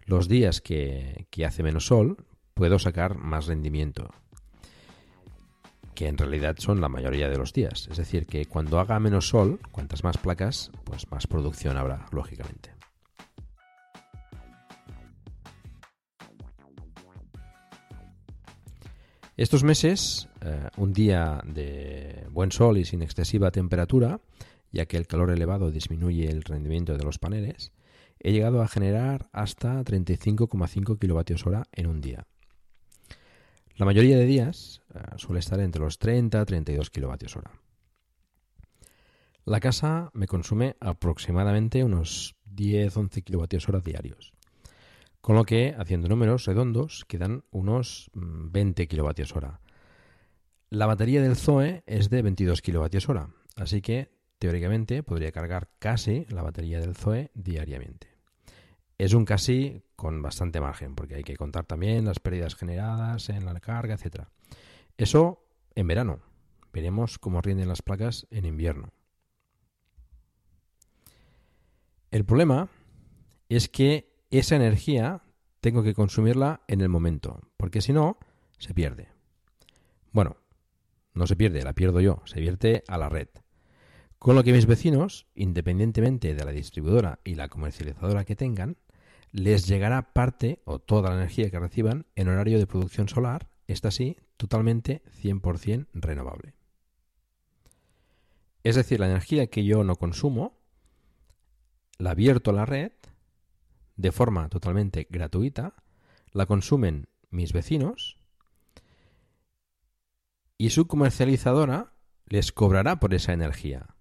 los 0.06 0.28
días 0.28 0.60
que, 0.60 1.28
que 1.30 1.46
hace 1.46 1.64
menos 1.64 1.86
sol, 1.86 2.18
puedo 2.54 2.80
sacar 2.80 3.16
más 3.16 3.48
rendimiento. 3.48 4.14
Que 5.96 6.08
en 6.08 6.18
realidad 6.18 6.58
son 6.60 6.82
la 6.82 6.90
mayoría 6.90 7.30
de 7.30 7.38
los 7.38 7.54
días. 7.54 7.88
Es 7.90 7.98
decir, 7.98 8.28
que 8.28 8.46
cuando 8.46 8.80
haga 8.80 9.00
menos 9.00 9.30
sol, 9.30 9.60
cuantas 9.72 10.04
más 10.04 10.18
placas, 10.18 10.70
pues 10.84 11.10
más 11.10 11.26
producción 11.26 11.78
habrá, 11.78 12.06
lógicamente. 12.12 12.76
Estos 19.38 19.64
meses, 19.64 20.30
eh, 20.42 20.70
un 20.78 20.94
día 20.94 21.42
de 21.46 22.26
buen 22.30 22.54
sol 22.54 22.78
y 22.78 22.86
sin 22.86 23.02
excesiva 23.02 23.52
temperatura, 23.52 24.22
ya 24.72 24.86
que 24.86 24.96
el 24.96 25.08
calor 25.08 25.32
elevado 25.32 25.72
disminuye 25.72 26.30
el 26.30 26.44
rendimiento 26.44 26.98
de 26.98 27.04
los 27.04 27.20
paneles, 27.20 27.74
he 28.20 28.32
llegado 28.32 28.62
a 28.62 28.68
generar 28.68 29.28
hasta 29.34 29.84
35,5 29.84 30.98
kilovatios 31.00 31.46
hora 31.46 31.64
en 31.74 31.88
un 31.88 32.00
día. 32.00 32.28
La 33.78 33.86
mayoría 33.86 34.18
de 34.18 34.26
días 34.26 34.82
eh, 34.94 35.00
suele 35.18 35.40
estar 35.40 35.60
entre 35.60 35.82
los 35.82 36.00
30 36.00 36.40
a 36.40 36.46
32 36.46 36.90
kilovatios 36.90 37.36
hora. 37.36 37.52
La 39.44 39.60
casa 39.60 40.12
me 40.14 40.28
consume 40.28 40.78
aproximadamente 40.80 41.84
unos 41.84 42.38
10-11 42.56 43.24
kilovatios 43.24 43.68
hora 43.68 43.82
diarios. 43.82 44.34
Con 45.20 45.36
lo 45.36 45.44
que, 45.44 45.76
haciendo 45.78 46.08
números 46.08 46.46
redondos, 46.46 47.04
quedan 47.06 47.44
unos 47.52 48.10
20 48.14 48.84
mm, 48.84 48.88
kilovatios 48.88 49.36
hora. 49.36 49.60
La 50.70 50.86
batería 50.86 51.22
del 51.22 51.36
Zoe 51.36 51.84
es 51.86 52.10
de 52.10 52.22
22 52.22 52.62
kilovatios 52.62 53.10
hora, 53.10 53.30
así 53.58 53.82
que 53.82 54.10
teóricamente 54.40 55.04
podría 55.04 55.34
cargar 55.34 55.70
casi 55.80 56.26
la 56.30 56.44
batería 56.44 56.80
del 56.80 56.96
Zoe 56.96 57.30
diariamente. 57.34 58.15
Es 58.98 59.14
un 59.14 59.26
casi 59.26 59.84
con 59.96 60.22
bastante 60.22 60.62
margen, 60.62 60.96
porque 60.96 61.16
hay 61.16 61.24
que 61.24 61.36
contar 61.36 61.66
también 61.66 62.06
las 62.06 62.20
pérdidas 62.20 62.56
generadas 62.56 63.30
en 63.30 63.46
la 63.46 63.60
carga, 63.60 63.96
etcétera. 63.96 64.30
Eso 64.98 65.44
en 65.76 65.88
verano. 65.88 66.20
Veremos 66.72 67.20
cómo 67.20 67.42
rinden 67.42 67.68
las 67.68 67.82
placas 67.82 68.28
en 68.32 68.46
invierno. 68.46 68.92
El 72.12 72.26
problema 72.26 72.70
es 73.50 73.68
que 73.70 74.14
esa 74.30 74.56
energía 74.56 75.24
tengo 75.60 75.84
que 75.84 75.94
consumirla 75.94 76.62
en 76.68 76.82
el 76.82 76.90
momento, 76.90 77.42
porque 77.58 77.82
si 77.82 77.92
no, 77.92 78.18
se 78.58 78.74
pierde. 78.74 79.10
Bueno, 80.12 80.38
no 81.14 81.28
se 81.28 81.36
pierde, 81.36 81.64
la 81.64 81.74
pierdo 81.74 82.00
yo, 82.00 82.22
se 82.26 82.40
vierte 82.40 82.84
a 82.88 82.98
la 82.98 83.10
red. 83.10 83.28
Con 84.20 84.36
lo 84.36 84.44
que 84.44 84.54
mis 84.54 84.66
vecinos, 84.66 85.28
independientemente 85.36 86.34
de 86.34 86.46
la 86.46 86.52
distribuidora 86.52 87.20
y 87.24 87.36
la 87.36 87.50
comercializadora 87.50 88.26
que 88.26 88.36
tengan, 88.36 88.78
les 89.36 89.68
llegará 89.68 90.14
parte 90.14 90.62
o 90.64 90.80
toda 90.80 91.10
la 91.10 91.18
energía 91.18 91.52
que 91.52 91.60
reciban 91.60 92.06
en 92.16 92.30
horario 92.30 92.58
de 92.58 92.68
producción 92.68 93.10
solar, 93.10 93.50
esta 93.68 93.92
sí, 93.92 94.16
totalmente 94.38 95.04
100% 95.22 95.88
renovable. 95.94 96.54
Es 98.64 98.78
decir, 98.78 99.02
la 99.02 99.08
energía 99.08 99.48
que 99.48 99.66
yo 99.66 99.84
no 99.84 99.98
consumo, 99.98 100.58
la 101.98 102.12
abierto 102.12 102.52
a 102.52 102.54
la 102.54 102.66
red 102.66 102.94
de 103.98 104.14
forma 104.14 104.48
totalmente 104.48 105.06
gratuita, 105.10 105.84
la 106.32 106.46
consumen 106.46 107.10
mis 107.30 107.52
vecinos 107.52 108.18
y 110.58 110.70
su 110.70 110.88
comercializadora 110.88 111.92
les 112.26 112.54
cobrará 112.54 113.02
por 113.02 113.14
esa 113.14 113.34
energía 113.34 113.98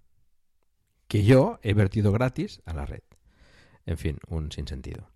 que 1.08 1.24
yo 1.24 1.58
he 1.64 1.74
vertido 1.74 2.12
gratis 2.12 2.62
a 2.66 2.72
la 2.72 2.86
red. 2.86 3.02
En 3.84 3.98
fin, 3.98 4.18
un 4.28 4.52
sinsentido. 4.52 5.13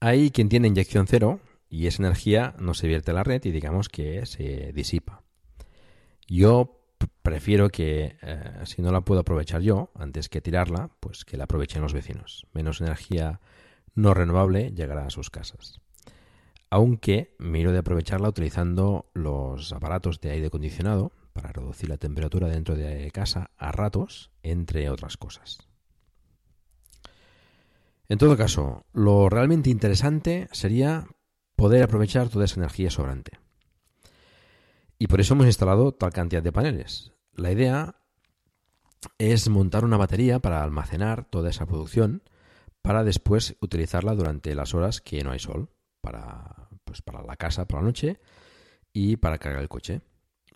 Hay 0.00 0.30
quien 0.30 0.48
tiene 0.48 0.68
inyección 0.68 1.06
cero 1.06 1.40
y 1.68 1.86
esa 1.86 2.02
energía 2.02 2.54
no 2.58 2.74
se 2.74 2.86
vierte 2.86 3.10
a 3.10 3.14
la 3.14 3.24
red 3.24 3.44
y 3.44 3.50
digamos 3.50 3.88
que 3.88 4.24
se 4.26 4.72
disipa. 4.72 5.22
Yo 6.28 6.78
prefiero 7.22 7.68
que 7.68 8.16
eh, 8.22 8.60
si 8.64 8.80
no 8.82 8.92
la 8.92 9.00
puedo 9.00 9.20
aprovechar 9.20 9.60
yo, 9.60 9.90
antes 9.94 10.28
que 10.28 10.40
tirarla, 10.40 10.90
pues 11.00 11.24
que 11.24 11.36
la 11.36 11.44
aprovechen 11.44 11.82
los 11.82 11.94
vecinos. 11.94 12.46
Menos 12.52 12.80
energía 12.80 13.40
no 13.94 14.14
renovable 14.14 14.72
llegará 14.72 15.06
a 15.06 15.10
sus 15.10 15.30
casas. 15.30 15.80
Aunque 16.70 17.34
miro 17.38 17.72
de 17.72 17.78
aprovecharla 17.78 18.28
utilizando 18.28 19.10
los 19.14 19.72
aparatos 19.72 20.20
de 20.20 20.30
aire 20.30 20.46
acondicionado 20.46 21.12
para 21.32 21.52
reducir 21.52 21.88
la 21.88 21.96
temperatura 21.96 22.48
dentro 22.48 22.76
de 22.76 23.10
casa 23.10 23.50
a 23.56 23.72
ratos, 23.72 24.30
entre 24.42 24.90
otras 24.90 25.16
cosas. 25.16 25.67
En 28.08 28.16
todo 28.16 28.38
caso, 28.38 28.86
lo 28.92 29.28
realmente 29.28 29.68
interesante 29.68 30.48
sería 30.52 31.06
poder 31.56 31.82
aprovechar 31.82 32.30
toda 32.30 32.46
esa 32.46 32.58
energía 32.58 32.90
sobrante. 32.90 33.32
Y 34.98 35.08
por 35.08 35.20
eso 35.20 35.34
hemos 35.34 35.46
instalado 35.46 35.92
tal 35.92 36.12
cantidad 36.12 36.42
de 36.42 36.52
paneles. 36.52 37.12
La 37.34 37.52
idea 37.52 37.96
es 39.18 39.48
montar 39.50 39.84
una 39.84 39.98
batería 39.98 40.38
para 40.38 40.62
almacenar 40.62 41.26
toda 41.26 41.50
esa 41.50 41.66
producción 41.66 42.22
para 42.80 43.04
después 43.04 43.56
utilizarla 43.60 44.14
durante 44.14 44.54
las 44.54 44.72
horas 44.72 45.02
que 45.02 45.22
no 45.22 45.32
hay 45.32 45.38
sol, 45.38 45.68
para, 46.00 46.68
pues 46.84 47.02
para 47.02 47.22
la 47.22 47.36
casa 47.36 47.68
por 47.68 47.80
la 47.80 47.86
noche 47.86 48.18
y 48.94 49.16
para 49.16 49.36
cargar 49.36 49.60
el 49.60 49.68
coche. 49.68 50.00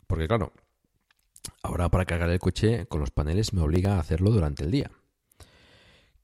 Porque 0.07 0.27
claro, 0.27 0.53
ahora 1.63 1.91
para 1.91 2.07
cargar 2.07 2.31
el 2.31 2.39
coche 2.39 2.87
con 2.87 3.01
los 3.01 3.11
paneles 3.11 3.53
me 3.53 3.61
obliga 3.61 3.97
a 3.97 4.01
hacerlo 4.01 4.31
durante 4.31 4.65
el 4.65 4.71
día 4.71 4.91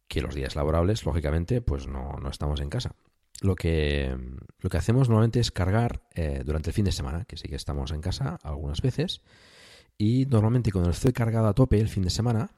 que 0.09 0.23
los 0.23 0.35
días 0.35 0.57
laborables, 0.57 1.05
lógicamente, 1.05 1.61
pues 1.61 1.87
no, 1.87 2.19
estamos 2.31 2.61
en 2.61 2.71
casa. 2.71 2.95
Lo 3.41 3.55
que, 3.55 4.17
lo 4.61 4.71
que 4.71 4.77
hacemos 4.77 5.09
normalmente 5.09 5.39
es 5.39 5.53
cargar 5.53 6.03
eh, 6.15 6.43
durante 6.45 6.71
el 6.71 6.75
fin 6.75 6.85
de 6.85 6.93
semana, 6.93 7.25
que 7.25 7.37
sí 7.37 7.49
que 7.49 7.55
estamos 7.55 7.93
en 7.93 8.01
casa 8.01 8.39
algunas 8.43 8.83
veces, 8.83 9.21
y 9.97 10.27
normalmente 10.27 10.73
cuando 10.73 10.91
estoy 10.91 11.13
cargado 11.13 11.47
a 11.47 11.55
tope 11.55 11.79
el 11.79 11.89
fin 11.89 12.03
de 12.03 12.11
semana, 12.11 12.51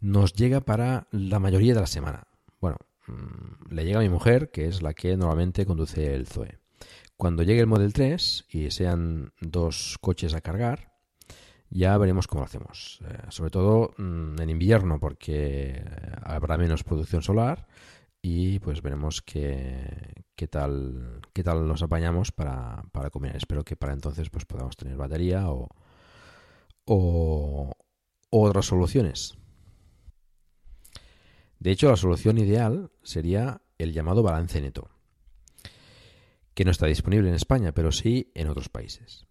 nos 0.00 0.32
llega 0.32 0.60
para 0.60 1.06
la 1.10 1.38
mayoría 1.38 1.74
de 1.74 1.80
la 1.80 1.86
semana. 1.86 2.26
Bueno, 2.60 2.78
mm, 3.06 3.72
le 3.72 3.84
llega 3.84 4.00
a 4.00 4.02
mi 4.02 4.08
mujer, 4.08 4.50
que 4.50 4.66
es 4.66 4.82
la 4.82 4.94
que 4.94 5.16
normalmente 5.16 5.66
conduce 5.66 6.14
el 6.14 6.26
Zoe. 6.26 6.58
Cuando 7.16 7.44
llegue 7.44 7.60
el 7.60 7.66
Model 7.68 7.92
3 7.92 8.46
y 8.48 8.70
sean 8.70 9.32
dos 9.40 9.96
coches 10.00 10.34
a 10.34 10.40
cargar, 10.40 10.91
ya 11.72 11.96
veremos 11.96 12.26
cómo 12.26 12.40
lo 12.40 12.46
hacemos. 12.46 13.00
Eh, 13.08 13.18
sobre 13.30 13.50
todo 13.50 13.94
mm, 13.96 14.40
en 14.40 14.50
invierno, 14.50 15.00
porque 15.00 15.82
habrá 16.22 16.58
menos 16.58 16.84
producción 16.84 17.22
solar 17.22 17.66
y 18.20 18.58
pues 18.60 18.82
veremos 18.82 19.22
qué, 19.22 20.24
tal 20.50 21.20
qué 21.32 21.42
tal 21.42 21.66
nos 21.66 21.82
apañamos 21.82 22.30
para, 22.30 22.84
para 22.92 23.10
comer. 23.10 23.36
Espero 23.36 23.64
que 23.64 23.76
para 23.76 23.94
entonces 23.94 24.30
pues 24.30 24.44
podamos 24.44 24.76
tener 24.76 24.96
batería 24.96 25.46
o 25.50 25.68
otras 28.30 28.66
soluciones. 28.66 29.36
De 31.58 31.70
hecho, 31.70 31.88
la 31.88 31.96
solución 31.96 32.38
ideal 32.38 32.90
sería 33.04 33.62
el 33.78 33.92
llamado 33.92 34.22
balance 34.24 34.60
neto, 34.60 34.90
que 36.54 36.64
no 36.64 36.72
está 36.72 36.86
disponible 36.86 37.28
en 37.28 37.36
España, 37.36 37.72
pero 37.72 37.92
sí 37.92 38.32
en 38.34 38.48
otros 38.48 38.68
países. 38.68 39.28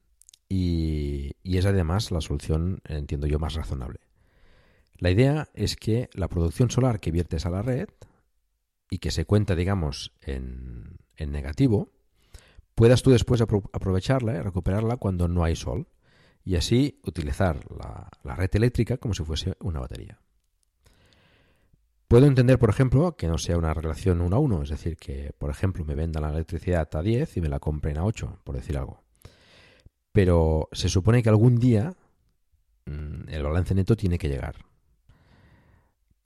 Y, 0.54 1.38
es 1.46 1.66
además 1.66 2.12
la 2.12 2.20
solución, 2.20 2.82
entiendo 2.84 3.26
yo, 3.26 3.40
más 3.40 3.54
razonable. 3.54 4.02
La 4.98 5.10
idea 5.10 5.48
es 5.54 5.78
que 5.78 6.10
la 6.14 6.28
producción 6.28 6.70
solar 6.70 7.00
que 7.00 7.12
viertes 7.12 7.46
a 7.46 7.50
la 7.50 7.62
red 7.62 7.88
y 8.90 8.98
que 8.98 9.12
se 9.12 9.24
cuenta, 9.24 9.56
digamos, 9.56 10.12
en, 10.22 10.98
negativo, 11.18 11.90
puedas 12.76 13.02
tú 13.02 13.12
después 13.12 13.40
aprovecharla 13.40 14.36
y 14.36 14.42
recuperarla 14.42 14.98
cuando 14.98 15.30
no 15.30 15.46
hay 15.46 15.56
sol 15.56 15.88
y 16.44 16.58
así 16.58 17.00
utilizar 17.06 17.60
la 18.24 18.36
red 18.36 18.50
eléctrica 18.54 18.98
como 18.98 19.14
si 19.14 19.24
fuese 19.24 19.56
una 19.62 19.80
batería. 19.80 20.20
Puedo 22.10 22.26
entender, 22.26 22.60
por 22.60 22.70
ejemplo, 22.70 23.16
que 23.16 23.30
no 23.30 23.38
sea 23.38 23.58
una 23.58 23.74
relación 23.74 24.20
uno 24.20 24.36
a 24.36 24.40
uno, 24.40 24.64
es 24.64 24.70
decir, 24.70 24.98
que, 24.98 25.32
por 25.38 25.50
ejemplo, 25.50 25.86
me 25.86 25.96
vendan 25.96 26.24
la 26.24 26.30
electricidad 26.32 26.90
a 26.94 27.02
10 27.02 27.38
y 27.38 27.42
me 27.42 27.48
la 27.48 27.60
compren 27.60 27.98
a 27.98 28.04
8, 28.04 28.42
por 28.44 28.56
decir 28.56 28.78
algo. 28.78 29.01
Pero 30.12 30.68
se 30.72 30.90
supone 30.90 31.24
que 31.24 31.30
algún 31.30 31.58
día 31.58 31.94
mm, 32.86 33.30
el 33.30 33.44
balance 33.44 33.76
neto 33.76 33.96
tiene 33.96 34.18
que 34.18 34.30
llegar. 34.30 34.56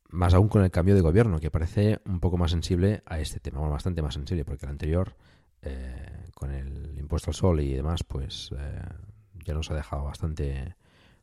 Más 0.10 0.34
aún 0.34 0.48
con 0.48 0.64
el 0.64 0.72
cambio 0.72 0.96
de 0.96 1.02
gobierno, 1.02 1.40
que 1.40 1.52
parece 1.52 2.00
un 2.06 2.20
poco 2.20 2.38
más 2.38 2.52
sensible 2.52 3.04
a 3.06 3.20
este 3.20 3.40
tema, 3.40 3.60
bueno, 3.60 3.74
bastante 3.74 4.02
más 4.02 4.14
sensible, 4.14 4.46
porque 4.46 4.66
el 4.66 4.72
anterior, 4.72 5.16
eh, 5.62 6.30
con 6.34 6.52
el 6.52 6.98
impuesto 6.98 7.32
al 7.32 7.36
sol 7.36 7.60
y 7.60 7.74
demás, 7.74 8.04
pues 8.04 8.52
eh, 8.58 8.82
ya 9.44 9.54
nos 9.54 9.70
ha 9.72 9.76
dejado 9.76 10.06
bastante, 10.06 10.76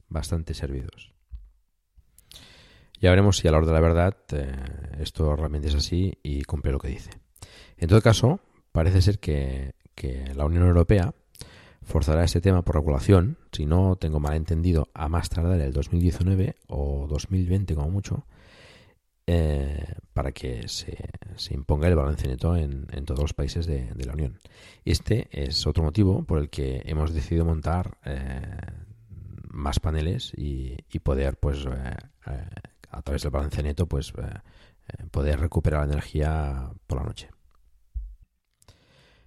bastante 0.08 0.54
servidos. 0.54 1.12
Ya 3.02 3.10
veremos 3.10 3.38
si 3.38 3.48
a 3.48 3.50
la 3.50 3.58
hora 3.58 3.66
de 3.66 3.72
la 3.72 3.80
verdad 3.80 4.16
eh, 4.30 4.54
esto 5.00 5.34
realmente 5.34 5.66
es 5.66 5.74
así 5.74 6.16
y 6.22 6.44
cumple 6.44 6.70
lo 6.70 6.78
que 6.78 6.86
dice. 6.86 7.10
En 7.76 7.88
todo 7.88 8.00
caso, 8.00 8.38
parece 8.70 9.02
ser 9.02 9.18
que, 9.18 9.74
la 10.34 10.44
Unión 10.44 10.66
Europea 10.66 11.14
forzará 11.84 12.24
este 12.24 12.40
tema 12.40 12.62
por 12.62 12.76
regulación, 12.76 13.38
si 13.52 13.66
no 13.66 13.96
tengo 13.96 14.20
mal 14.20 14.34
entendido, 14.34 14.88
a 14.94 15.08
más 15.08 15.28
tardar 15.28 15.60
el 15.60 15.72
2019 15.72 16.56
o 16.68 17.06
2020 17.08 17.74
como 17.74 17.90
mucho, 17.90 18.26
eh, 19.26 19.94
para 20.12 20.32
que 20.32 20.68
se, 20.68 20.96
imponga 21.50 21.88
el 21.88 21.96
balance 21.96 22.26
neto 22.26 22.56
en, 22.56 22.86
todos 23.04 23.20
los 23.20 23.34
países 23.34 23.66
de, 23.66 23.92
la 24.04 24.12
Unión. 24.12 24.38
Este 24.84 25.28
es 25.30 25.66
otro 25.66 25.84
motivo 25.84 26.24
por 26.24 26.38
el 26.38 26.50
que 26.50 26.82
hemos 26.86 27.12
decidido 27.12 27.44
montar 27.44 27.98
eh, 28.04 28.42
más 29.50 29.80
paneles 29.80 30.32
y, 30.36 30.76
poder 31.00 31.36
pues 31.36 31.66
a 32.92 33.02
través 33.02 33.22
del 33.22 33.30
balance 33.30 33.62
neto, 33.62 33.86
pues 33.86 34.12
eh, 34.18 34.22
eh, 34.88 35.06
poder 35.10 35.40
recuperar 35.40 35.80
la 35.80 35.92
energía 35.92 36.70
por 36.86 36.98
la 36.98 37.04
noche. 37.04 37.30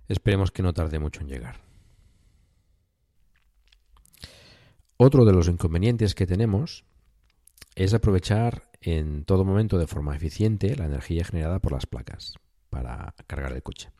Esperemos 0.07 0.51
que 0.51 0.61
no 0.63 0.73
tarde 0.73 0.99
mucho 0.99 1.21
en 1.21 1.27
llegar. 1.27 1.64
Otro 4.97 5.25
de 5.25 5.33
los 5.33 5.47
inconvenientes 5.49 6.15
que 6.15 6.25
tenemos 6.25 6.85
es 7.75 7.93
aprovechar 7.93 8.69
en 8.79 9.25
todo 9.25 9.43
momento 9.43 9.77
de 9.77 9.87
forma 9.87 10.15
eficiente 10.15 10.75
la 10.75 10.85
energía 10.85 11.25
generada 11.25 11.59
por 11.59 11.73
las 11.73 11.85
placas 11.85 12.35
para 12.69 13.13
cargar 13.27 13.51
el 13.51 13.63
coche. 13.63 13.91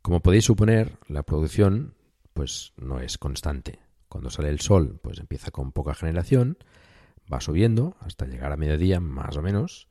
Como 0.00 0.20
podéis 0.20 0.44
suponer, 0.44 0.98
la 1.08 1.24
producción 1.24 1.94
pues 2.32 2.72
no 2.76 3.00
es 3.00 3.18
constante. 3.18 3.80
Cuando 4.08 4.30
sale 4.30 4.48
el 4.48 4.60
sol, 4.60 4.98
pues 5.02 5.18
empieza 5.18 5.50
con 5.50 5.72
poca 5.72 5.94
generación 5.94 6.58
va 7.32 7.40
subiendo 7.40 7.96
hasta 8.00 8.26
llegar 8.26 8.52
a 8.52 8.56
mediodía 8.56 9.00
más 9.00 9.36
o 9.36 9.42
menos 9.42 9.88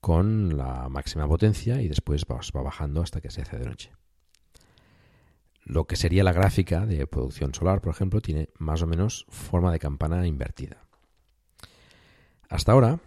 con 0.00 0.56
la 0.56 0.88
máxima 0.88 1.26
potencia 1.26 1.80
y 1.80 1.88
después 1.88 2.26
va, 2.30 2.40
bajando 2.62 3.00
hasta 3.00 3.20
que 3.20 3.30
se 3.30 3.42
hace 3.42 3.58
de 3.58 3.66
noche. 3.66 3.92
Lo 5.64 5.86
que 5.86 5.96
sería 5.96 6.24
la 6.24 6.32
gráfica 6.32 6.84
de 6.84 7.06
producción 7.06 7.54
solar, 7.54 7.80
por 7.80 7.94
ejemplo, 7.94 8.20
tiene 8.20 8.50
más 8.58 8.82
o 8.82 8.86
menos 8.86 9.26
forma 9.30 9.72
de 9.72 9.78
campana 9.78 10.26
invertida. 10.26 10.84
Hasta 12.50 12.72
ahora 12.72 13.00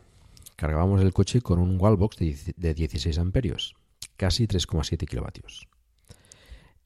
cargábamos 0.55 1.01
el 1.01 1.13
coche 1.13 1.41
con 1.41 1.59
un 1.59 1.79
wallbox 1.79 2.17
de 2.17 2.73
16 2.73 3.19
amperios, 3.19 3.75
casi 4.15 4.47
3,7 4.47 5.07
kilovatios. 5.07 5.67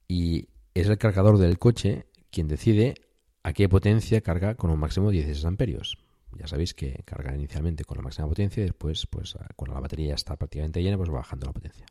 Y 0.06 0.48
es 0.74 0.88
el 0.88 0.98
cargador 0.98 1.38
del 1.38 1.58
coche 1.58 2.06
quien 2.30 2.48
decide 2.48 2.94
a 3.42 3.54
qué 3.54 3.68
potencia 3.68 4.20
carga 4.20 4.54
con 4.56 4.70
un 4.70 4.78
máximo 4.78 5.10
de 5.10 5.18
16 5.18 5.46
amperios. 5.46 5.98
Ya 6.38 6.46
sabéis 6.46 6.74
que 6.74 7.02
carga 7.04 7.34
inicialmente 7.34 7.84
con 7.84 7.96
la 7.96 8.02
máxima 8.02 8.28
potencia 8.28 8.62
y 8.62 8.64
después, 8.64 9.06
pues 9.06 9.36
cuando 9.56 9.74
la 9.74 9.80
batería 9.80 10.14
está 10.14 10.36
prácticamente 10.36 10.82
llena, 10.82 10.98
pues 10.98 11.08
va 11.08 11.14
bajando 11.14 11.46
la 11.46 11.52
potencia. 11.52 11.86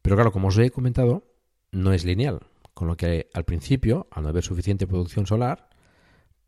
Pero 0.00 0.16
claro, 0.16 0.32
como 0.32 0.48
os 0.48 0.58
he 0.58 0.70
comentado, 0.70 1.24
no 1.70 1.92
es 1.92 2.04
lineal, 2.04 2.40
con 2.82 2.88
lo 2.88 2.96
que 2.96 3.30
al 3.32 3.44
principio, 3.44 4.08
al 4.10 4.24
no 4.24 4.30
haber 4.30 4.42
suficiente 4.42 4.88
producción 4.88 5.24
solar, 5.24 5.68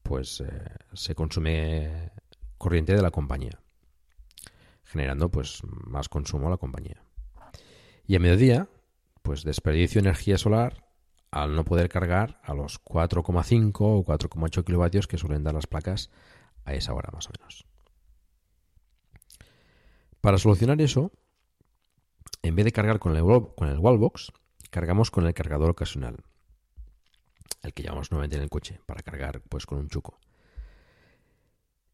pues 0.03 0.40
eh, 0.40 0.49
se 0.92 1.14
consume 1.14 2.11
corriente 2.59 2.92
de 2.92 3.03
la 3.03 3.12
compañía, 3.12 3.61
generando 4.83 5.31
pues 5.31 5.62
más 5.62 6.09
consumo 6.09 6.49
a 6.49 6.51
la 6.51 6.57
compañía. 6.57 7.05
Y 8.05 8.16
a 8.16 8.18
mediodía, 8.18 8.68
pues 9.23 9.44
desperdicio 9.44 10.01
energía 10.01 10.37
solar 10.37 10.88
al 11.31 11.55
no 11.55 11.64
poder 11.64 11.88
cargar 11.88 12.40
a 12.42 12.53
los 12.53 12.83
4,5 12.83 13.77
o 13.79 14.05
4,8 14.05 14.64
kilovatios 14.64 15.07
que 15.07 15.18
suelen 15.18 15.44
dar 15.44 15.55
las 15.55 15.68
placas 15.68 16.11
a 16.64 16.75
esa 16.75 16.94
hora 16.94 17.11
más 17.12 17.29
o 17.29 17.31
menos. 17.38 17.64
Para 20.20 20.38
solucionar 20.38 20.83
eso, 20.83 21.12
en 22.42 22.57
vez 22.57 22.64
de 22.64 22.73
cargar 22.73 22.99
con 22.99 23.14
el, 23.16 23.23
con 23.55 23.68
el 23.68 23.79
wallbox, 23.79 24.33
cargamos 24.74 25.12
con 25.12 25.24
el 25.24 25.34
cargador 25.34 25.70
ocasional, 25.70 26.16
el 27.62 27.72
que 27.72 27.84
llevamos 27.84 28.10
nuevamente 28.10 28.34
en 28.34 28.42
el 28.42 28.50
coche, 28.50 28.80
para 28.87 29.04
cargar 29.04 29.40
pues 29.48 29.66
con 29.66 29.78
un 29.78 29.88
chuco. 29.88 30.18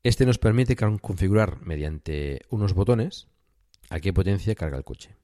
Este 0.02 0.24
nos 0.24 0.38
permite 0.38 0.76
configurar 0.76 1.60
mediante 1.60 2.40
unos 2.48 2.72
botones 2.72 3.28
a 3.90 4.00
qué 4.00 4.14
potencia 4.14 4.54
carga 4.54 4.78
el 4.78 4.84
coche. 4.84 5.14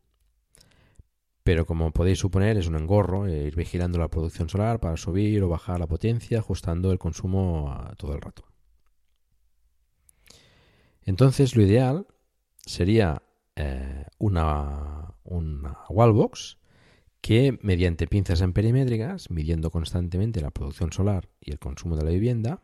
Pero 1.44 1.64
como 1.64 1.92
podéis 1.92 2.18
suponer, 2.18 2.58
es 2.58 2.66
un 2.66 2.76
engorro 2.76 3.26
ir 3.26 3.56
vigilando 3.56 3.98
la 3.98 4.08
producción 4.08 4.50
solar 4.50 4.78
para 4.78 4.98
subir 4.98 5.42
o 5.42 5.48
bajar 5.48 5.80
la 5.80 5.86
potencia, 5.86 6.40
ajustando 6.40 6.92
el 6.92 6.98
consumo 6.98 7.74
todo 7.96 8.12
el 8.12 8.20
rato. 8.20 8.44
Entonces 11.04 11.56
lo 11.56 11.62
ideal 11.62 12.06
sería 12.66 13.22
eh, 13.54 14.04
una 14.18 15.14
wallbox 15.24 16.58
que 17.26 17.58
mediante 17.60 18.06
pinzas 18.06 18.40
amperimétricas, 18.40 19.32
midiendo 19.32 19.72
constantemente 19.72 20.40
la 20.40 20.52
producción 20.52 20.92
solar 20.92 21.28
y 21.40 21.50
el 21.50 21.58
consumo 21.58 21.96
de 21.96 22.04
la 22.04 22.10
vivienda, 22.10 22.62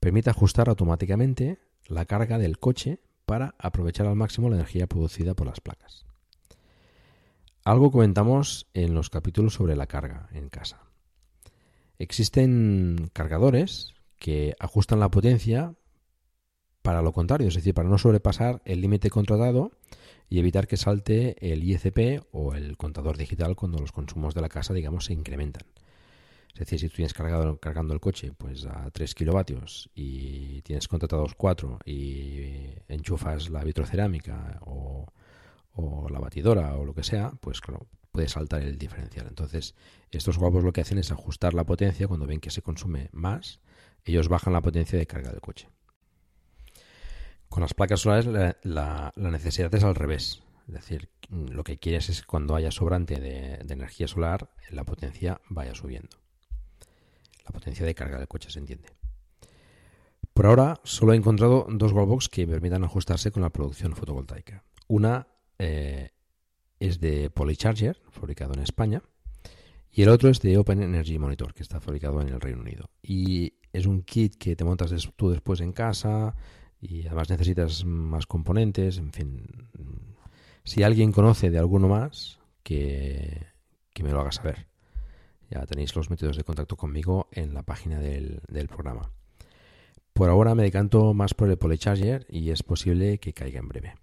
permita 0.00 0.30
ajustar 0.30 0.70
automáticamente 0.70 1.58
la 1.86 2.06
carga 2.06 2.38
del 2.38 2.58
coche 2.58 3.00
para 3.26 3.54
aprovechar 3.58 4.06
al 4.06 4.16
máximo 4.16 4.48
la 4.48 4.56
energía 4.56 4.86
producida 4.86 5.34
por 5.34 5.48
las 5.48 5.60
placas. 5.60 6.06
Algo 7.62 7.90
comentamos 7.90 8.68
en 8.72 8.94
los 8.94 9.10
capítulos 9.10 9.52
sobre 9.52 9.76
la 9.76 9.86
carga 9.86 10.30
en 10.32 10.48
casa. 10.48 10.80
Existen 11.98 13.10
cargadores 13.12 13.92
que 14.18 14.56
ajustan 14.60 14.98
la 14.98 15.10
potencia 15.10 15.74
para 16.80 17.02
lo 17.02 17.12
contrario, 17.12 17.48
es 17.48 17.54
decir, 17.54 17.74
para 17.74 17.90
no 17.90 17.98
sobrepasar 17.98 18.62
el 18.64 18.80
límite 18.80 19.10
contratado 19.10 19.72
y 20.34 20.40
evitar 20.40 20.66
que 20.66 20.76
salte 20.76 21.36
el 21.52 21.62
ICP 21.62 22.26
o 22.32 22.56
el 22.56 22.76
contador 22.76 23.16
digital 23.16 23.54
cuando 23.54 23.78
los 23.78 23.92
consumos 23.92 24.34
de 24.34 24.40
la 24.40 24.48
casa, 24.48 24.74
digamos, 24.74 25.04
se 25.04 25.12
incrementan. 25.12 25.62
Es 26.52 26.58
decir, 26.58 26.80
si 26.80 26.88
tú 26.88 26.96
tienes 26.96 27.14
cargado, 27.14 27.60
cargando 27.60 27.94
el 27.94 28.00
coche 28.00 28.32
pues 28.36 28.66
a 28.66 28.90
3 28.90 29.14
kilovatios 29.14 29.90
y 29.94 30.60
tienes 30.62 30.88
contratados 30.88 31.36
4 31.36 31.78
y 31.84 32.66
enchufas 32.88 33.48
la 33.48 33.62
vitrocerámica 33.62 34.58
o, 34.62 35.06
o 35.72 36.08
la 36.08 36.18
batidora 36.18 36.74
o 36.74 36.84
lo 36.84 36.94
que 36.94 37.04
sea, 37.04 37.30
pues 37.40 37.60
claro, 37.60 37.86
puede 38.10 38.26
saltar 38.26 38.62
el 38.62 38.76
diferencial. 38.76 39.28
Entonces, 39.28 39.76
estos 40.10 40.36
guapos 40.36 40.64
lo 40.64 40.72
que 40.72 40.80
hacen 40.80 40.98
es 40.98 41.12
ajustar 41.12 41.54
la 41.54 41.62
potencia 41.62 42.08
cuando 42.08 42.26
ven 42.26 42.40
que 42.40 42.50
se 42.50 42.60
consume 42.60 43.08
más, 43.12 43.60
ellos 44.04 44.26
bajan 44.26 44.52
la 44.52 44.62
potencia 44.62 44.98
de 44.98 45.06
carga 45.06 45.30
del 45.30 45.40
coche. 45.40 45.68
Con 47.54 47.60
las 47.60 47.72
placas 47.72 48.00
solares 48.00 48.26
la, 48.64 49.12
necesidad 49.14 49.72
es 49.72 49.84
al 49.84 49.94
revés. 49.94 50.42
Es 50.66 50.74
decir, 50.74 51.08
lo 51.30 51.62
que 51.62 51.78
quieres 51.78 52.08
es 52.08 52.22
que 52.22 52.26
cuando 52.26 52.56
haya 52.56 52.72
sobrante 52.72 53.20
de, 53.20 53.60
energía 53.72 54.08
solar, 54.08 54.50
la 54.72 54.82
potencia 54.82 55.40
vaya 55.50 55.72
subiendo. 55.72 56.16
La 57.44 57.52
potencia 57.52 57.86
de 57.86 57.94
carga 57.94 58.18
del 58.18 58.26
coche, 58.26 58.50
se 58.50 58.58
entiende. 58.58 58.88
Por 60.32 60.46
ahora, 60.46 60.80
solo 60.82 61.12
he 61.12 61.16
encontrado 61.16 61.68
dos 61.70 61.92
wallbox 61.92 62.28
que 62.28 62.44
permitan 62.44 62.82
ajustarse 62.82 63.30
con 63.30 63.44
la 63.44 63.50
producción 63.50 63.94
fotovoltaica. 63.94 64.64
Una 64.88 65.28
eh, 65.60 66.10
es 66.80 66.98
de 66.98 67.30
Polycharger, 67.30 68.02
fabricado 68.10 68.54
en 68.54 68.62
España, 68.62 69.00
y 69.92 70.02
el 70.02 70.08
otro 70.08 70.28
es 70.28 70.40
de 70.40 70.58
Open 70.58 70.82
Energy 70.82 71.20
Monitor, 71.20 71.54
que 71.54 71.62
está 71.62 71.80
fabricado 71.80 72.20
en 72.20 72.30
el 72.30 72.40
Reino 72.40 72.62
Unido. 72.62 72.90
Y 73.00 73.60
es 73.72 73.86
un 73.86 74.02
kit 74.02 74.34
que 74.38 74.56
te 74.56 74.64
montas 74.64 74.90
tú 75.14 75.30
después 75.30 75.60
en 75.60 75.72
casa, 75.72 76.34
y 76.86 77.06
además 77.06 77.30
necesitas 77.30 77.84
más 77.84 78.26
componentes, 78.26 78.98
en 78.98 79.12
fin. 79.12 79.46
Si 80.64 80.82
alguien 80.82 81.12
conoce 81.12 81.50
de 81.50 81.58
alguno 81.58 81.88
más, 81.88 82.38
que, 82.62 83.46
que 83.92 84.02
me 84.02 84.10
lo 84.10 84.20
haga 84.20 84.32
saber. 84.32 84.66
Ya 85.50 85.64
tenéis 85.66 85.96
los 85.96 86.10
métodos 86.10 86.36
de 86.36 86.44
contacto 86.44 86.76
conmigo 86.76 87.28
en 87.32 87.54
la 87.54 87.62
página 87.62 88.00
del, 88.00 88.42
del 88.48 88.68
programa. 88.68 89.10
Por 90.12 90.28
ahora 90.28 90.54
me 90.54 90.62
decanto 90.62 91.14
más 91.14 91.34
por 91.34 91.48
el 91.48 91.58
Polycharger 91.58 92.26
y 92.28 92.50
es 92.50 92.62
posible 92.62 93.18
que 93.18 93.32
caiga 93.32 93.60
en 93.60 93.68
breve. 93.68 93.94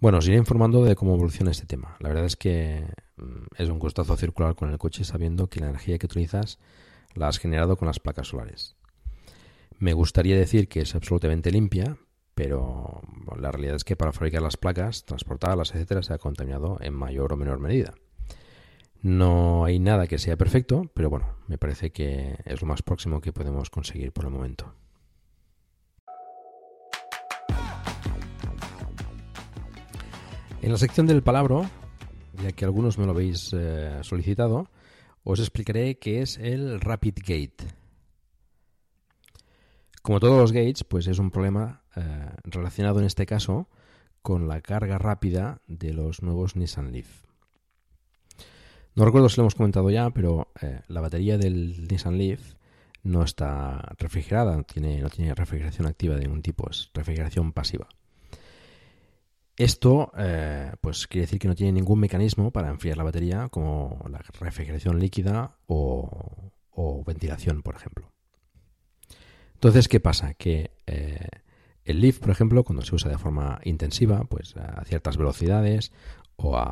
Bueno, 0.00 0.18
os 0.18 0.28
iré 0.28 0.36
informando 0.36 0.84
de 0.84 0.96
cómo 0.96 1.14
evoluciona 1.14 1.50
este 1.50 1.66
tema. 1.66 1.96
La 2.00 2.10
verdad 2.10 2.26
es 2.26 2.36
que 2.36 2.86
mm, 3.16 3.46
es 3.56 3.70
un 3.70 3.78
gustazo 3.78 4.16
circular 4.16 4.54
con 4.54 4.70
el 4.70 4.78
coche 4.78 5.04
sabiendo 5.04 5.48
que 5.48 5.60
la 5.60 5.68
energía 5.68 5.98
que 5.98 6.06
utilizas 6.06 6.58
la 7.14 7.28
has 7.28 7.38
generado 7.38 7.76
con 7.76 7.86
las 7.86 8.00
placas 8.00 8.28
solares. 8.28 8.76
Me 9.78 9.92
gustaría 9.92 10.36
decir 10.36 10.68
que 10.68 10.80
es 10.80 10.94
absolutamente 10.94 11.50
limpia, 11.50 11.96
pero 12.34 13.02
la 13.38 13.50
realidad 13.50 13.76
es 13.76 13.84
que 13.84 13.96
para 13.96 14.12
fabricar 14.12 14.42
las 14.42 14.56
placas, 14.56 15.04
transportarlas, 15.04 15.74
etcétera, 15.74 16.02
se 16.02 16.14
ha 16.14 16.18
contaminado 16.18 16.78
en 16.80 16.94
mayor 16.94 17.32
o 17.32 17.36
menor 17.36 17.60
medida. 17.60 17.94
No 19.02 19.64
hay 19.66 19.78
nada 19.78 20.06
que 20.06 20.18
sea 20.18 20.36
perfecto, 20.36 20.90
pero 20.94 21.10
bueno, 21.10 21.36
me 21.46 21.58
parece 21.58 21.90
que 21.90 22.38
es 22.44 22.62
lo 22.62 22.66
más 22.66 22.82
próximo 22.82 23.20
que 23.20 23.32
podemos 23.32 23.68
conseguir 23.68 24.12
por 24.12 24.24
el 24.24 24.30
momento. 24.30 24.72
En 30.62 30.72
la 30.72 30.78
sección 30.78 31.06
del 31.06 31.22
palabro, 31.22 31.68
ya 32.42 32.52
que 32.52 32.64
algunos 32.64 32.96
me 32.96 33.04
lo 33.04 33.10
habéis 33.10 33.50
eh, 33.52 33.98
solicitado, 34.00 34.70
os 35.22 35.38
explicaré 35.38 35.98
qué 35.98 36.22
es 36.22 36.38
el 36.38 36.80
Rapid 36.80 37.16
Gate. 37.18 37.83
Como 40.04 40.20
todos 40.20 40.38
los 40.38 40.52
gates, 40.52 40.84
pues 40.84 41.06
es 41.06 41.18
un 41.18 41.30
problema 41.30 41.82
eh, 41.96 42.28
relacionado 42.44 42.98
en 42.98 43.06
este 43.06 43.24
caso 43.24 43.70
con 44.20 44.48
la 44.48 44.60
carga 44.60 44.98
rápida 44.98 45.62
de 45.66 45.94
los 45.94 46.22
nuevos 46.22 46.56
Nissan 46.56 46.92
Leaf. 46.92 47.24
No 48.94 49.06
recuerdo 49.06 49.30
si 49.30 49.38
lo 49.38 49.44
hemos 49.44 49.54
comentado 49.54 49.88
ya, 49.88 50.10
pero 50.10 50.52
eh, 50.60 50.82
la 50.88 51.00
batería 51.00 51.38
del 51.38 51.88
Nissan 51.88 52.18
Leaf 52.18 52.52
no 53.02 53.22
está 53.22 53.94
refrigerada, 53.96 54.54
no 54.54 54.64
tiene, 54.64 55.34
refrigeración 55.34 55.86
activa 55.86 56.16
de 56.16 56.24
ningún 56.24 56.42
tipo, 56.42 56.68
es 56.68 56.90
refrigeración 56.92 57.54
pasiva. 57.54 57.88
Esto 59.56 60.12
eh, 60.18 60.72
pues 60.82 61.06
quiere 61.06 61.22
decir 61.22 61.38
que 61.38 61.48
no 61.48 61.54
tiene 61.54 61.72
ningún 61.72 62.00
mecanismo 62.00 62.50
para 62.50 62.68
enfriar 62.68 62.98
la 62.98 63.04
batería 63.04 63.48
como 63.48 64.04
la 64.10 64.18
refrigeración 64.38 65.00
líquida 65.00 65.56
o, 65.66 66.52
ventilación, 67.06 67.62
por 67.62 67.76
ejemplo. 67.76 68.13
Entonces, 69.64 69.88
¿qué 69.88 69.98
pasa? 69.98 70.34
Que 70.34 70.72
eh, 70.86 71.26
el 71.86 72.02
Leaf, 72.02 72.18
por 72.18 72.28
ejemplo, 72.28 72.64
cuando 72.64 72.84
se 72.84 72.94
usa 72.94 73.10
de 73.10 73.16
forma 73.16 73.60
intensiva, 73.64 74.22
pues 74.28 74.54
a 74.58 74.84
ciertas 74.84 75.16
velocidades 75.16 75.90
o 76.36 76.62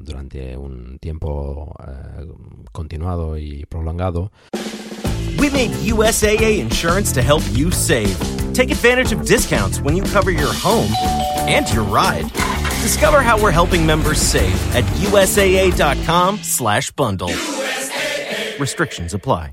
durante 0.00 0.56
un 0.56 0.98
tiempo 0.98 1.76
eh, 1.86 2.26
continuado 2.72 3.38
y 3.38 3.66
prolongado. 3.66 4.32
We 5.38 5.48
made 5.50 5.70
USAA 5.84 6.58
insurance 6.58 7.12
to 7.12 7.22
help 7.22 7.44
you 7.52 7.70
save. 7.70 8.18
Take 8.52 8.72
advantage 8.72 9.12
of 9.12 9.24
discounts 9.24 9.80
when 9.80 9.96
you 9.96 10.02
cover 10.12 10.32
your 10.32 10.52
home 10.52 10.92
and 11.46 11.72
your 11.72 11.84
ride. 11.84 12.28
Discover 12.82 13.22
how 13.22 13.38
we're 13.40 13.52
helping 13.52 13.86
members 13.86 14.20
save 14.20 14.56
at 14.74 14.82
usaa.com/bundle. 14.98 17.30
USAA. 17.30 18.58
Restrictions 18.58 19.14
apply. 19.14 19.52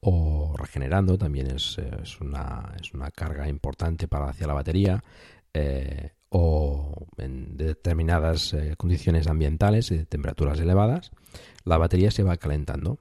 O 0.00 0.54
regenerando 0.56 1.18
también 1.18 1.48
es, 1.48 1.78
es, 1.78 2.20
una, 2.20 2.74
es 2.80 2.94
una 2.94 3.10
carga 3.10 3.48
importante 3.48 4.08
para 4.08 4.28
hacia 4.28 4.46
la 4.46 4.54
batería. 4.54 5.02
Eh, 5.52 6.12
o 6.30 7.06
en 7.18 7.56
determinadas 7.56 8.54
eh, 8.54 8.74
condiciones 8.76 9.26
ambientales 9.26 9.90
y 9.90 9.98
de 9.98 10.06
temperaturas 10.06 10.58
elevadas, 10.60 11.10
la 11.64 11.76
batería 11.76 12.10
se 12.10 12.22
va 12.22 12.36
calentando. 12.36 12.98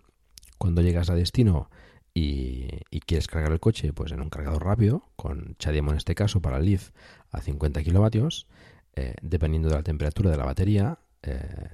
Cuando 0.58 0.82
llegas 0.82 1.10
a 1.10 1.16
destino 1.16 1.70
y, 2.14 2.68
quieres 3.06 3.28
cargar 3.28 3.52
el 3.52 3.60
coche 3.60 3.94
pues 3.94 4.12
en 4.12 4.22
un 4.22 4.30
cargador 4.30 4.66
rápido, 4.66 5.04
con 5.16 5.56
Chademo 5.58 5.92
en 5.92 5.98
este 5.98 6.16
caso 6.16 6.42
para 6.42 6.58
el 6.58 6.66
Leaf 6.66 6.92
a 7.32 7.42
50 7.42 7.82
kilovatios, 7.82 8.48
eh, 8.96 9.16
dependiendo 9.22 9.70
de 9.70 9.76
la 9.76 9.84
temperatura 9.84 10.30
de 10.30 10.38
la 10.38 10.46
batería, 10.46 11.00
eh, 11.24 11.70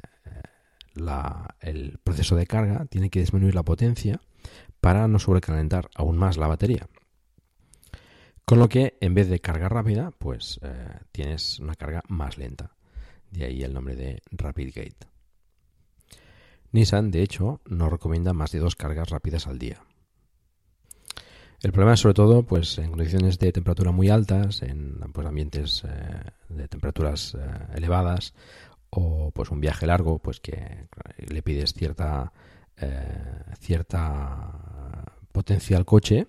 el 1.62 2.00
proceso 2.04 2.36
de 2.36 2.48
carga 2.48 2.86
tiene 2.86 3.10
que 3.10 3.20
disminuir 3.20 3.56
la 3.56 3.64
potencia 3.64 4.22
para 4.86 5.08
no 5.08 5.18
sobrecalentar 5.18 5.90
aún 5.96 6.16
más 6.16 6.38
la 6.38 6.46
batería. 6.46 6.88
Con 8.46 8.60
lo 8.60 8.70
que 8.70 9.00
en 9.02 9.16
vez 9.16 9.28
de 9.30 9.40
carga 9.40 9.68
rápida, 9.68 10.12
pues 10.12 10.60
eh, 10.62 11.00
tienes 11.12 11.60
una 11.60 11.74
carga 11.74 12.04
más 12.08 12.38
lenta. 12.38 12.76
De 13.32 13.46
ahí 13.46 13.64
el 13.64 13.74
nombre 13.74 13.96
de 13.96 14.22
Rapid 14.30 14.68
Gate. 14.76 15.08
Nissan, 16.72 17.10
de 17.10 17.24
hecho, 17.24 17.62
no 17.66 17.90
recomienda 17.90 18.34
más 18.34 18.52
de 18.52 18.60
dos 18.60 18.76
cargas 18.76 19.10
rápidas 19.10 19.48
al 19.48 19.58
día. 19.58 19.82
El 21.64 21.72
problema 21.72 21.96
es 21.96 22.02
sobre 22.02 22.14
todo 22.14 22.44
pues, 22.44 22.78
en 22.78 22.92
condiciones 22.92 23.40
de 23.40 23.52
temperatura 23.52 23.90
muy 23.90 24.10
altas, 24.12 24.62
en 24.62 25.00
pues, 25.12 25.26
ambientes 25.26 25.84
eh, 25.84 26.30
de 26.50 26.68
temperaturas 26.68 27.34
eh, 27.34 27.40
elevadas 27.74 28.36
o 28.92 29.32
pues 29.32 29.50
un 29.50 29.62
viaje 29.62 29.88
largo 29.88 30.20
pues 30.20 30.40
que 30.40 30.88
le 31.18 31.42
pides 31.42 31.74
cierta 31.74 32.32
cierta 33.58 34.75
potencia 35.36 35.76
al 35.76 35.84
coche 35.84 36.28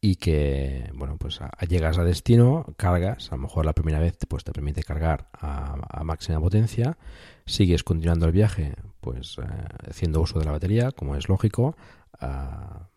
y 0.00 0.16
que, 0.16 0.90
bueno, 0.94 1.18
pues 1.18 1.40
llegas 1.68 1.98
a 1.98 2.04
destino, 2.04 2.64
cargas, 2.78 3.30
a 3.30 3.36
lo 3.36 3.42
mejor 3.42 3.66
la 3.66 3.74
primera 3.74 3.98
vez 3.98 4.16
pues 4.26 4.44
te 4.44 4.52
permite 4.52 4.82
cargar 4.82 5.28
a, 5.34 6.02
máxima 6.04 6.40
potencia, 6.40 6.96
sigues 7.44 7.84
continuando 7.84 8.24
el 8.24 8.32
viaje, 8.32 8.76
pues 9.02 9.36
eh, 9.38 9.90
haciendo 9.90 10.22
uso 10.22 10.38
de 10.38 10.46
la 10.46 10.52
batería, 10.52 10.90
como 10.90 11.16
es 11.16 11.28
lógico, 11.28 11.76
ah, 12.18 12.88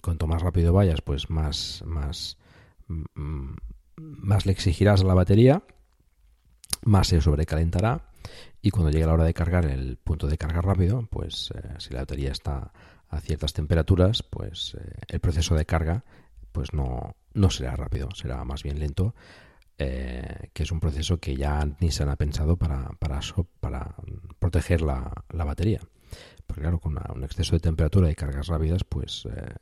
cuanto 0.00 0.26
más 0.26 0.40
rápido 0.40 0.72
vayas, 0.72 1.02
pues 1.02 1.28
más, 1.28 1.82
más, 1.84 2.38
mm, 2.88 3.52
más 3.96 4.46
le 4.46 4.52
exigirás 4.52 5.02
a 5.02 5.04
la 5.04 5.14
batería, 5.14 5.62
más 6.82 7.08
se 7.08 7.20
sobrecalentará 7.20 8.08
y 8.62 8.70
cuando 8.70 8.90
llegue 8.90 9.06
la 9.06 9.12
hora 9.12 9.24
de 9.24 9.34
cargar 9.34 9.66
el 9.66 9.98
punto 9.98 10.28
de 10.28 10.38
carga 10.38 10.62
rápido, 10.62 11.06
pues 11.10 11.52
eh, 11.54 11.74
si 11.76 11.92
la 11.92 12.00
batería 12.00 12.32
está 12.32 12.72
a 13.12 13.20
ciertas 13.20 13.52
temperaturas, 13.52 14.22
pues 14.22 14.74
eh, 14.74 14.94
el 15.08 15.20
proceso 15.20 15.54
de 15.54 15.66
carga 15.66 16.02
pues 16.50 16.72
no, 16.72 17.14
no 17.34 17.50
será 17.50 17.76
rápido, 17.76 18.08
será 18.14 18.42
más 18.44 18.62
bien 18.62 18.78
lento, 18.78 19.14
eh, 19.78 20.48
que 20.52 20.62
es 20.62 20.72
un 20.72 20.80
proceso 20.80 21.18
que 21.18 21.36
ya 21.36 21.66
Nissan 21.80 22.08
ha 22.08 22.16
pensado 22.16 22.56
para, 22.56 22.88
para, 22.98 23.20
para 23.60 23.94
proteger 24.38 24.80
la, 24.80 25.12
la, 25.30 25.44
batería. 25.44 25.80
Porque 26.46 26.62
claro, 26.62 26.78
con 26.78 26.98
un 27.14 27.24
exceso 27.24 27.54
de 27.54 27.60
temperatura 27.60 28.10
y 28.10 28.14
cargas 28.14 28.48
rápidas, 28.48 28.84
pues 28.84 29.26
eh, 29.26 29.54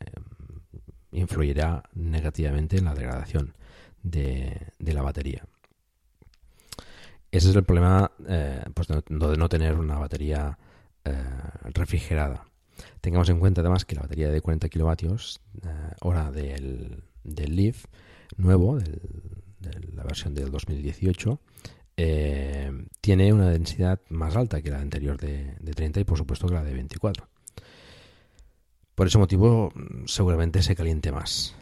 influirá 1.12 1.82
negativamente 1.94 2.78
en 2.78 2.84
la 2.84 2.94
degradación 2.94 3.54
de, 4.02 4.72
de 4.78 4.94
la 4.94 5.02
batería. 5.02 5.44
Ese 7.32 7.50
es 7.50 7.56
el 7.56 7.64
problema 7.64 8.10
pues 8.74 8.88
de, 8.88 9.02
no, 9.08 9.48
tener 9.48 9.74
una 9.74 9.98
batería 9.98 10.58
refrigerada. 11.62 12.49
Tengamos 13.00 13.28
en 13.28 13.38
cuenta 13.38 13.60
además 13.60 13.84
que 13.84 13.94
la 13.94 14.02
batería 14.02 14.30
de 14.30 14.40
40 14.40 14.68
kilovatios 14.68 15.40
eh, 15.62 15.68
hora 16.00 16.30
del, 16.30 17.04
del 17.24 17.56
Leaf 17.56 17.86
nuevo, 18.36 18.78
de 18.78 19.80
la 19.94 20.04
versión 20.04 20.34
del 20.34 20.50
2018, 20.50 21.40
eh, 21.96 22.72
tiene 23.02 23.30
una 23.32 23.50
densidad 23.50 24.00
más 24.08 24.34
alta 24.34 24.62
que 24.62 24.70
la 24.70 24.80
anterior 24.80 25.18
de, 25.18 25.56
30 25.74 26.00
y 26.00 26.04
por 26.04 26.16
supuesto 26.16 26.46
que 26.46 26.54
la 26.54 26.64
de 26.64 26.72
24. 26.72 27.28
Por 28.94 29.06
ese 29.06 29.18
motivo 29.18 29.70
seguramente 30.06 30.62
se 30.62 30.74
caliente 30.74 31.12
más. 31.12 31.54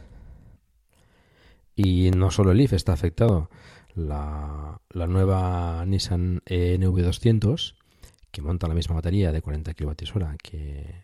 Y 1.74 2.10
no 2.12 2.30
solo 2.30 2.52
el 2.52 2.58
Leaf 2.58 2.72
está 2.72 2.92
afectado, 2.92 3.50
la, 3.94 4.80
nueva 4.92 5.84
Nissan 5.86 6.40
NV200 6.46 7.74
que 8.30 8.42
monta 8.42 8.68
la 8.68 8.74
misma 8.74 8.96
batería 8.96 9.32
de 9.32 9.42
40 9.42 9.74
kWh 9.74 10.36
que, 10.40 11.02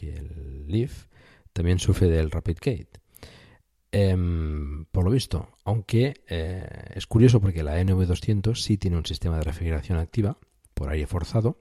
que 0.00 0.16
el 0.16 0.64
Leaf, 0.68 1.06
también 1.52 1.78
sufre 1.78 2.08
del 2.08 2.30
Rapid 2.30 2.56
Gate. 2.56 3.00
Em, 3.92 4.86
por 4.86 5.04
lo 5.04 5.10
visto, 5.10 5.48
aunque 5.64 6.22
eh, 6.28 6.92
es 6.94 7.06
curioso 7.06 7.40
porque 7.40 7.62
la 7.62 7.80
NV200 7.80 8.54
sí 8.54 8.78
tiene 8.78 8.96
un 8.96 9.04
sistema 9.04 9.36
de 9.36 9.42
refrigeración 9.42 9.98
activa 9.98 10.38
por 10.74 10.88
aire 10.90 11.06
forzado 11.06 11.58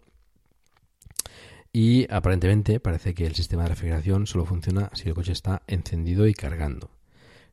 y 1.73 2.11
aparentemente 2.11 2.79
parece 2.79 3.13
que 3.13 3.25
el 3.25 3.35
sistema 3.35 3.63
de 3.63 3.69
refrigeración 3.69 4.27
solo 4.27 4.45
funciona 4.45 4.91
si 4.93 5.09
el 5.09 5.15
coche 5.15 5.31
está 5.31 5.63
encendido 5.67 6.27
y 6.27 6.33
cargando. 6.33 6.91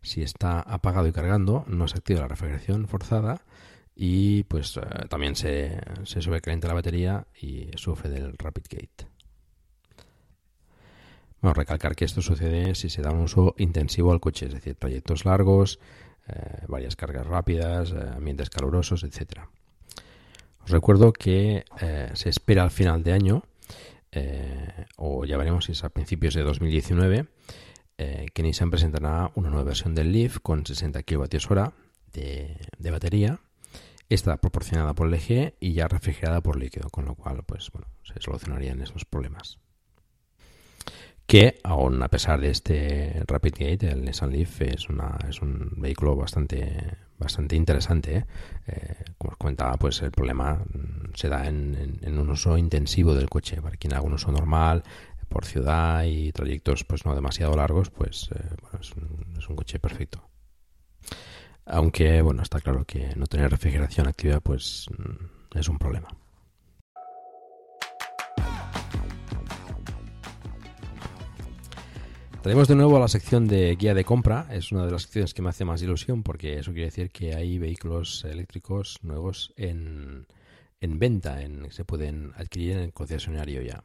Si 0.03 0.22
está 0.22 0.61
apagado 0.61 1.09
y 1.09 1.12
cargando, 1.12 1.64
no 1.66 1.88
se 1.88 1.96
activa 1.96 2.20
la 2.20 2.29
refrigeración 2.29 2.87
forzada 2.87 3.44
y 3.94 4.44
pues 4.44 4.77
eh, 4.77 4.83
también 5.09 5.37
se, 5.37 5.81
se 6.05 6.20
sobrecalienta 6.20 6.68
la 6.68 6.75
batería 6.75 7.27
y 7.40 7.70
sufre 7.77 8.11
del 8.11 8.37
Rapid 8.37 8.64
Gate. 8.70 9.15
Bueno, 11.46 11.61
recalcar 11.61 11.94
que 11.94 12.04
esto 12.04 12.22
sucede 12.22 12.74
si 12.74 12.90
se 12.90 13.02
da 13.02 13.12
un 13.12 13.20
uso 13.20 13.54
intensivo 13.59 14.11
al 14.11 14.18
coche, 14.18 14.46
es 14.46 14.52
decir, 14.52 14.74
trayectos 14.74 15.24
largos, 15.24 15.78
eh, 16.26 16.64
varias 16.66 16.96
cargas 16.96 17.24
rápidas, 17.24 17.92
eh, 17.92 18.00
ambientes 18.16 18.50
calurosos, 18.50 19.04
etc. 19.04 19.42
Os 20.64 20.70
recuerdo 20.72 21.12
que 21.12 21.64
eh, 21.80 22.11
se 22.14 22.30
espera 22.30 22.64
al 22.64 22.72
final 22.72 23.04
de 23.04 23.12
año, 23.12 23.44
o 24.96 25.24
ya 25.24 25.37
veremos 25.37 25.66
si 25.66 25.72
es 25.72 25.85
a 25.85 25.90
principios 25.90 26.35
de 26.35 26.42
2019, 26.42 27.26
que 27.96 28.42
Nissan 28.42 28.72
presentará 28.72 29.30
una 29.37 29.48
nueva 29.48 29.66
versión 29.66 29.94
del 29.94 30.11
Leaf 30.11 30.38
con 30.42 30.66
60 30.66 31.04
kWh 31.04 31.70
de, 32.12 32.56
de 32.76 32.90
batería. 32.90 33.38
Está 34.09 34.38
proporcionada 34.38 34.94
por 34.94 35.09
LG 35.09 35.54
y 35.61 35.74
ya 35.74 35.87
refrigerada 35.87 36.40
por 36.40 36.59
líquido, 36.59 36.90
con 36.90 37.04
lo 37.04 37.14
cual 37.14 37.44
pues, 37.44 37.70
bueno, 37.70 37.87
se 38.02 38.20
solucionarían 38.20 38.82
esos 38.82 39.04
problemas 39.04 39.61
que 41.26 41.58
aún 41.64 42.02
a 42.02 42.08
pesar 42.08 42.40
de 42.40 42.50
este 42.50 43.22
Rapid 43.26 43.54
Gate, 43.58 43.90
el 43.90 44.04
Nissan 44.04 44.30
Leaf 44.30 44.62
es, 44.62 44.88
una, 44.88 45.18
es 45.28 45.42
un 45.42 45.72
vehículo 45.76 46.14
bastante, 46.14 46.98
bastante 47.18 47.56
interesante. 47.56 48.18
¿eh? 48.18 48.26
Eh, 48.68 49.04
como 49.18 49.32
os 49.32 49.36
comentaba, 49.36 49.74
pues 49.74 50.02
el 50.02 50.12
problema 50.12 50.54
mm, 50.54 51.14
se 51.14 51.28
da 51.28 51.46
en, 51.46 52.00
un 52.18 52.30
uso 52.30 52.56
intensivo 52.56 53.14
del 53.14 53.28
coche. 53.28 53.60
Para 53.60 53.76
quien 53.76 53.92
haga 53.94 54.02
un 54.02 54.14
uso 54.14 54.30
normal 54.30 54.84
por 55.28 55.44
ciudad 55.44 56.04
y 56.04 56.30
trayectos 56.30 56.84
pues 56.84 57.04
no 57.04 57.14
demasiado 57.14 57.56
largos, 57.56 57.90
pues 57.90 58.30
eh, 58.32 58.54
bueno, 58.62 58.78
es, 58.80 58.92
un, 58.92 59.34
es 59.36 59.48
un 59.48 59.56
coche 59.56 59.80
perfecto. 59.80 60.28
Aunque 61.64 62.22
bueno, 62.22 62.42
está 62.42 62.60
claro 62.60 62.84
que 62.84 63.16
no 63.16 63.26
tener 63.26 63.50
refrigeración 63.50 64.06
activa 64.06 64.38
pues 64.38 64.86
mm, 64.96 65.58
es 65.58 65.68
un 65.68 65.78
problema. 65.78 66.08
Tenemos 72.46 72.68
de 72.68 72.76
nuevo 72.76 73.00
la 73.00 73.09
sección 73.09 73.48
de 73.48 73.74
guía 73.74 73.92
de 73.92 74.04
compra. 74.04 74.46
Es 74.52 74.70
una 74.70 74.87
de 74.87 74.92
las 74.92 75.02
secciones 75.02 75.35
que 75.35 75.42
me 75.42 75.48
hace 75.48 75.64
más 75.64 75.82
ilusión 75.82 76.22
porque 76.22 76.61
eso 76.61 76.70
quiere 76.70 76.85
decir 76.85 77.11
que 77.11 77.35
hay 77.35 77.59
vehículos 77.59 78.24
eléctricos 78.24 79.00
nuevos 79.02 79.52
en, 79.56 80.28
venta, 80.80 81.42
en, 81.42 81.72
se 81.72 81.85
pueden 81.85 82.30
adquirir 82.37 82.76
en 82.76 82.82
el 82.85 82.92
concesionario 82.92 83.62
ya. 83.62 83.82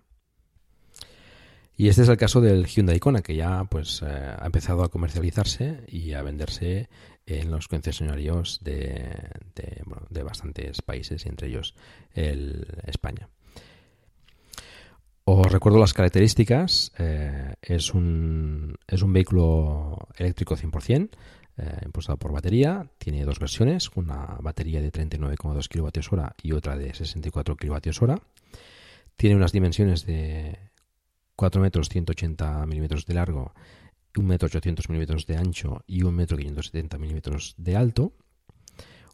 Y 1.76 1.88
este 1.88 2.04
es 2.04 2.10
el 2.10 2.18
caso 2.18 2.40
del 2.40 2.68
Hyundai 2.68 3.00
Kona, 3.00 3.24
que 3.24 3.36
ya 3.36 3.64
pues 3.64 4.04
eh, 4.04 4.06
ha 4.06 4.46
empezado 4.46 4.84
a 4.84 4.90
comercializarse 4.90 5.80
y 5.88 6.14
a 6.14 6.22
venderse 6.22 6.88
en 7.26 7.50
los 7.50 7.68
concesionarios 7.68 8.60
de, 8.62 9.28
de 10.12 10.22
bastantes 10.22 10.84
países, 10.84 11.26
entre 11.26 11.48
ellos 11.48 11.74
el 12.14 12.68
España. 12.86 13.28
Os 15.24 15.52
recuerdo 15.52 15.80
las 15.80 15.94
características. 15.94 16.92
Eh, 16.98 17.54
es, 17.62 17.94
un, 17.94 18.76
es 18.88 19.02
un 19.02 19.14
vehículo 19.14 20.08
eléctrico 20.18 20.58
100%, 20.58 21.10
eh, 21.58 21.80
impulsado 21.86 22.18
por 22.18 22.32
batería. 22.32 22.90
Tiene 22.98 23.24
dos 23.24 23.40
versiones, 23.40 23.92
una 23.96 24.38
batería 24.42 24.82
de 24.82 24.92
39,2 24.92 25.68
kWh 25.68 26.36
y 26.42 26.54
otra 26.54 26.76
de 26.76 26.94
64 26.94 27.56
kWh. 27.56 28.16
Tiene 29.16 29.36
unas 29.36 29.52
dimensiones 29.52 30.06
de 30.08 30.58
4 31.36 31.62
metros 31.62 31.90
180 31.90 32.66
milímetros 32.66 33.06
de 33.06 33.14
largo, 33.14 33.54
1 34.18 34.28
metro 34.28 34.48
800 34.48 34.90
milímetros 34.90 35.28
de 35.28 35.38
ancho 35.38 35.84
y 35.86 36.02
1 36.02 36.12
metro 36.12 36.38
570 36.38 36.98
milímetros 36.98 37.54
de 37.58 37.76
alto. 37.76 38.14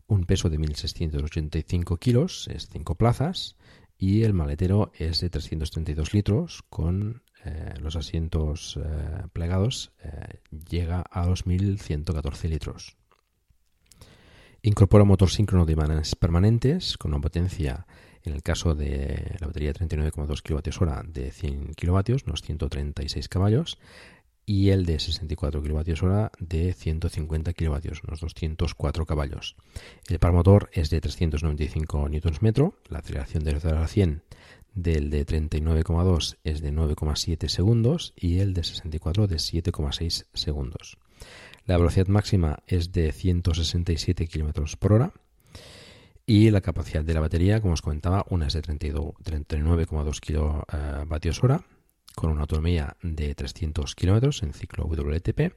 Un 0.07 0.23
peso 0.23 0.49
de 0.49 0.57
1.685 0.57 1.99
kilos, 1.99 2.47
es 2.47 2.69
5 2.69 2.95
plazas 2.95 3.57
y 3.97 4.23
el 4.23 4.33
maletero 4.33 4.91
es 4.97 5.19
de 5.21 5.29
332 5.29 6.13
litros 6.13 6.63
con 6.69 7.23
eh, 7.45 7.73
los 7.79 7.95
asientos 7.95 8.77
eh, 8.83 9.27
plegados 9.33 9.91
eh, 10.03 10.39
llega 10.69 11.03
a 11.10 11.25
2.114 11.25 12.49
litros. 12.49 12.97
Incorpora 14.62 15.03
motor 15.03 15.29
síncrono 15.29 15.65
de 15.65 15.73
imanes 15.73 16.15
permanentes 16.15 16.97
con 16.97 17.13
una 17.13 17.21
potencia, 17.21 17.86
en 18.23 18.33
el 18.33 18.43
caso 18.43 18.75
de 18.75 19.38
la 19.39 19.47
batería 19.47 19.71
de 19.71 19.79
39,2 19.79 20.41
kWh 20.41 21.12
de 21.12 21.31
100 21.31 21.73
kW, 21.73 22.15
unos 22.25 22.41
136 22.41 23.29
caballos, 23.29 23.77
y 24.49 24.69
el 24.69 24.86
de 24.86 24.97
64 24.97 25.62
kWh 25.62 26.29
de 26.39 26.73
150 26.73 27.53
kW, 27.53 27.91
unos 28.07 28.21
204 28.21 29.05
caballos. 29.05 29.57
El 30.07 30.19
par 30.19 30.31
motor 30.31 30.69
es 30.71 30.89
de 30.89 31.01
395 31.01 32.07
Nm, 32.07 32.71
la 32.88 32.99
aceleración 32.99 33.43
de 33.43 33.60
0 33.60 33.77
a 33.77 33.88
100 33.88 34.23
del 34.73 35.10
de 35.10 35.25
39,2 35.25 36.38
es 36.45 36.62
de 36.62 36.71
9,7 36.71 37.49
segundos 37.49 38.13
y 38.15 38.39
el 38.39 38.53
de 38.53 38.63
64 38.63 39.27
de 39.27 39.36
7,6 39.36 40.27
segundos. 40.33 40.97
La 41.65 41.77
velocidad 41.77 42.07
máxima 42.07 42.60
es 42.67 42.93
de 42.93 43.12
167 43.12 44.27
km 44.27 44.77
por 44.77 44.93
hora 44.93 45.12
y 46.25 46.51
la 46.51 46.62
capacidad 46.62 47.03
de 47.03 47.13
la 47.13 47.19
batería, 47.19 47.60
como 47.60 47.73
os 47.73 47.81
comentaba, 47.81 48.25
una 48.29 48.47
es 48.47 48.53
de 48.53 48.62
39,2 48.62 50.21
kWh 51.05 51.76
con 52.17 52.32
una 52.32 52.41
autonomía 52.41 52.97
de 53.03 53.36
300 53.36 53.93
kilómetros 53.93 54.41
en 54.41 54.51
ciclo 54.51 54.86
WLTP 54.88 55.53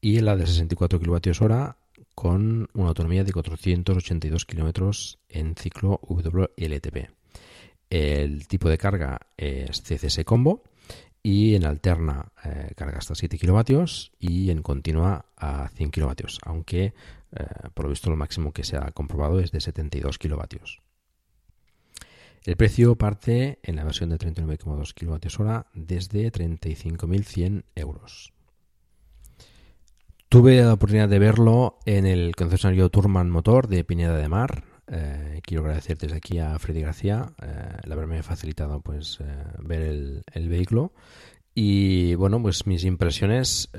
y 0.00 0.20
la 0.20 0.34
de 0.34 0.46
64 0.46 0.98
kWh 0.98 1.74
con 2.14 2.70
una 2.72 2.88
autonomía 2.88 3.22
de 3.22 3.34
482 3.34 4.46
kilómetros 4.46 5.18
en 5.28 5.54
ciclo 5.56 6.00
WLTP. 6.08 7.10
El 7.90 8.48
tipo 8.48 8.70
de 8.70 8.78
carga 8.78 9.20
es 9.36 9.82
CCS 9.82 10.24
Combo 10.24 10.62
y 11.22 11.54
en 11.54 11.66
alterna 11.66 12.32
eh, 12.44 12.72
carga 12.74 12.96
hasta 12.96 13.14
7 13.14 13.36
kilovatios 13.36 14.10
y 14.18 14.50
en 14.50 14.62
continua 14.62 15.26
a 15.36 15.68
100 15.68 15.90
kilovatios, 15.90 16.38
aunque 16.46 16.94
eh, 17.32 17.44
por 17.74 17.84
lo 17.84 17.90
visto 17.90 18.08
lo 18.08 18.16
máximo 18.16 18.52
que 18.52 18.64
se 18.64 18.78
ha 18.78 18.90
comprobado 18.92 19.38
es 19.38 19.52
de 19.52 19.60
72 19.60 20.16
kilovatios. 20.16 20.80
El 22.44 22.56
precio 22.56 22.96
parte 22.96 23.58
en 23.62 23.76
la 23.76 23.84
versión 23.84 24.08
de 24.10 24.18
39,2 24.18 24.94
kWh 24.94 25.68
desde 25.74 26.32
35.100 26.32 27.64
euros. 27.74 28.32
Tuve 30.30 30.62
la 30.62 30.74
oportunidad 30.74 31.08
de 31.08 31.18
verlo 31.18 31.78
en 31.84 32.06
el 32.06 32.34
concesionario 32.36 32.88
Turman 32.88 33.28
Motor 33.30 33.66
de 33.68 33.84
Pineda 33.84 34.16
de 34.16 34.28
Mar. 34.28 34.64
Eh, 34.86 35.40
quiero 35.42 35.64
agradecer 35.64 35.98
desde 35.98 36.16
aquí 36.16 36.38
a 36.38 36.58
Freddy 36.58 36.80
García 36.80 37.32
eh, 37.42 37.76
el 37.82 37.92
haberme 37.92 38.22
facilitado 38.22 38.80
pues 38.80 39.18
eh, 39.20 39.24
ver 39.58 39.82
el, 39.82 40.48
vehículo. 40.48 40.92
Y 41.52 42.14
bueno, 42.14 42.40
pues 42.40 42.66
mis 42.66 42.84
impresiones 42.84 43.70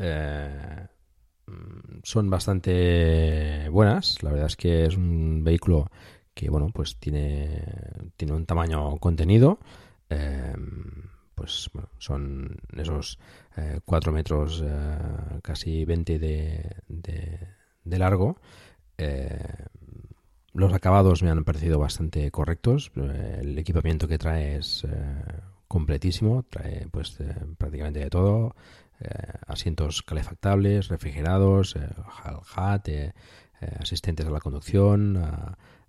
son 2.04 2.30
bastante 2.30 3.69
buenas. 3.69 4.21
La 4.21 4.32
verdad 4.32 4.47
es 4.47 4.58
que 4.58 4.86
es 4.86 4.97
un 4.97 5.43
vehículo 5.43 5.89
que 6.34 6.50
bueno, 6.50 6.70
pues 6.74 6.98
tiene, 6.98 7.63
tiene 8.17 8.34
un 8.34 8.46
tamaño 8.46 8.98
contenido. 8.98 9.60
Em, 10.10 11.10
pues 11.36 11.70
bueno, 11.74 11.89
son 11.98 12.58
esos 12.78 13.17
4 13.86 14.12
eh, 14.12 14.13
metros, 14.13 14.63
eh, 14.63 15.39
casi 15.41 15.86
20 15.86 16.20
de, 16.20 16.76
de, 16.88 17.98
largo. 17.98 18.39
Eh, 18.98 19.65
los 20.54 20.74
acabados 20.74 21.24
me 21.24 21.32
han 21.32 21.44
parecido 21.44 21.80
bastante 21.80 22.30
correctos. 22.30 22.91
El 22.96 23.58
equipamiento 23.58 24.08
que 24.08 24.17
trae 24.17 24.58
es 24.58 24.86
completísimo. 25.67 26.44
Trae 26.44 26.88
pues 26.91 27.17
prácticamente 27.58 28.02
de 28.02 28.10
todo. 28.10 28.56
asientos 29.48 30.04
calefactables, 30.04 30.89
refrigerados, 30.89 31.76
HAT, 32.56 32.89
asistentes 33.80 34.28
a 34.28 34.32
la 34.32 34.41
conducción, 34.41 35.17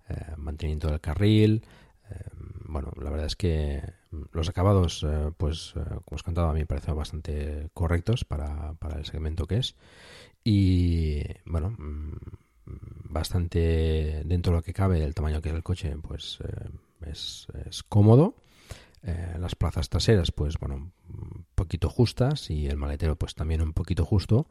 eh, 0.09 0.35
mantenimiento 0.37 0.89
del 0.89 1.01
carril. 1.01 1.63
Eh, 2.09 2.15
bueno, 2.65 2.91
la 3.01 3.09
verdad 3.09 3.27
es 3.27 3.35
que 3.35 3.81
los 4.31 4.49
acabados, 4.49 5.03
eh, 5.03 5.31
pues, 5.37 5.73
como 5.73 6.15
os 6.15 6.23
contaba, 6.23 6.49
a 6.49 6.53
mí 6.53 6.61
me 6.61 6.65
parecen 6.65 6.95
bastante 6.95 7.69
correctos 7.73 8.25
para, 8.25 8.75
el 8.95 9.05
segmento 9.05 9.45
que 9.45 9.57
es. 9.57 9.75
Y 10.43 11.23
bueno, 11.45 11.75
mm, 11.77 12.17
bastante 13.09 14.23
dentro 14.25 14.53
de 14.53 14.59
lo 14.59 14.63
que 14.63 14.73
cabe 14.73 15.03
el 15.03 15.13
tamaño 15.13 15.41
que 15.41 15.49
es 15.49 15.55
el 15.55 15.63
coche, 15.63 15.95
pues 16.01 16.39
es, 17.05 17.47
es, 17.65 17.83
cómodo. 17.83 18.35
las 19.03 19.55
plazas 19.55 19.89
traseras, 19.89 20.31
pues 20.31 20.57
bueno, 20.59 20.91
un 21.09 21.45
poquito 21.55 21.89
justas 21.89 22.49
y 22.49 22.67
el 22.67 22.77
maletero, 22.77 23.15
pues 23.15 23.35
también 23.35 23.61
un 23.61 23.73
poquito 23.73 24.05
justo, 24.05 24.47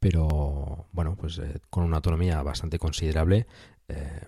pero 0.00 0.86
bueno, 0.92 1.14
pues 1.14 1.38
eh, 1.38 1.60
con 1.68 1.84
una 1.84 1.96
autonomía 1.96 2.42
bastante 2.42 2.78
considerable. 2.78 3.46
Eh, 3.86 4.20